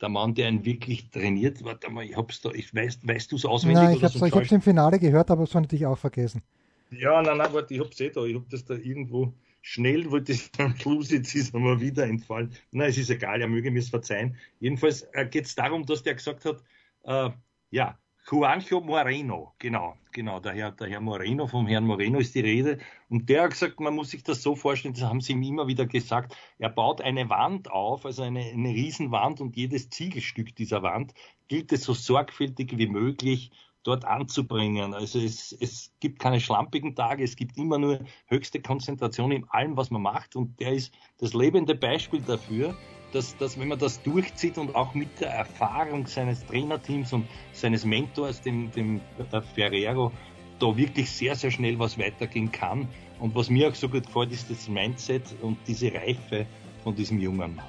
[0.00, 1.62] der Mann, der ihn wirklich trainiert.
[1.64, 3.82] Warte mal, ich hab's da, ich weiß, weißt du es auswendig?
[3.82, 6.42] Nein, ich hab's, ich hab's im Finale gehört, aber es war natürlich auch vergessen.
[6.90, 9.32] Ja, nein, nein, warte, ich hab's eh da, ich hab das da irgendwo
[9.62, 12.52] schnell, wollte ich am Schluss, jetzt ist mal wieder entfallen.
[12.72, 14.36] Nein, es ist egal, er möge mir es verzeihen.
[14.58, 16.62] Jedenfalls äh, geht es darum, dass der gesagt hat,
[17.04, 17.30] äh,
[17.70, 22.40] ja, Juancho Moreno, genau, genau, der Herr, der Herr Moreno, vom Herrn Moreno ist die
[22.40, 22.78] Rede.
[23.08, 25.66] Und der hat gesagt, man muss sich das so vorstellen, das haben sie ihm immer
[25.66, 30.82] wieder gesagt, er baut eine Wand auf, also eine, eine Riesenwand und jedes Ziegelstück dieser
[30.82, 31.14] Wand
[31.48, 33.50] gilt es so sorgfältig wie möglich
[33.82, 34.94] dort anzubringen.
[34.94, 39.76] Also es, es gibt keine schlampigen Tage, es gibt immer nur höchste Konzentration in allem,
[39.76, 40.36] was man macht.
[40.36, 42.76] Und der ist das lebende Beispiel dafür,
[43.12, 47.84] dass, dass wenn man das durchzieht und auch mit der Erfahrung seines Trainerteams und seines
[47.84, 49.00] Mentors, dem, dem
[49.32, 50.12] äh, Ferrero,
[50.58, 52.88] da wirklich sehr, sehr schnell was weitergehen kann.
[53.18, 56.46] Und was mir auch so gut gefällt, ist das Mindset und diese Reife
[56.84, 57.66] von diesem jungen Mann.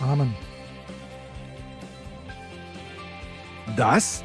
[0.00, 0.34] Amen.
[3.76, 4.24] Das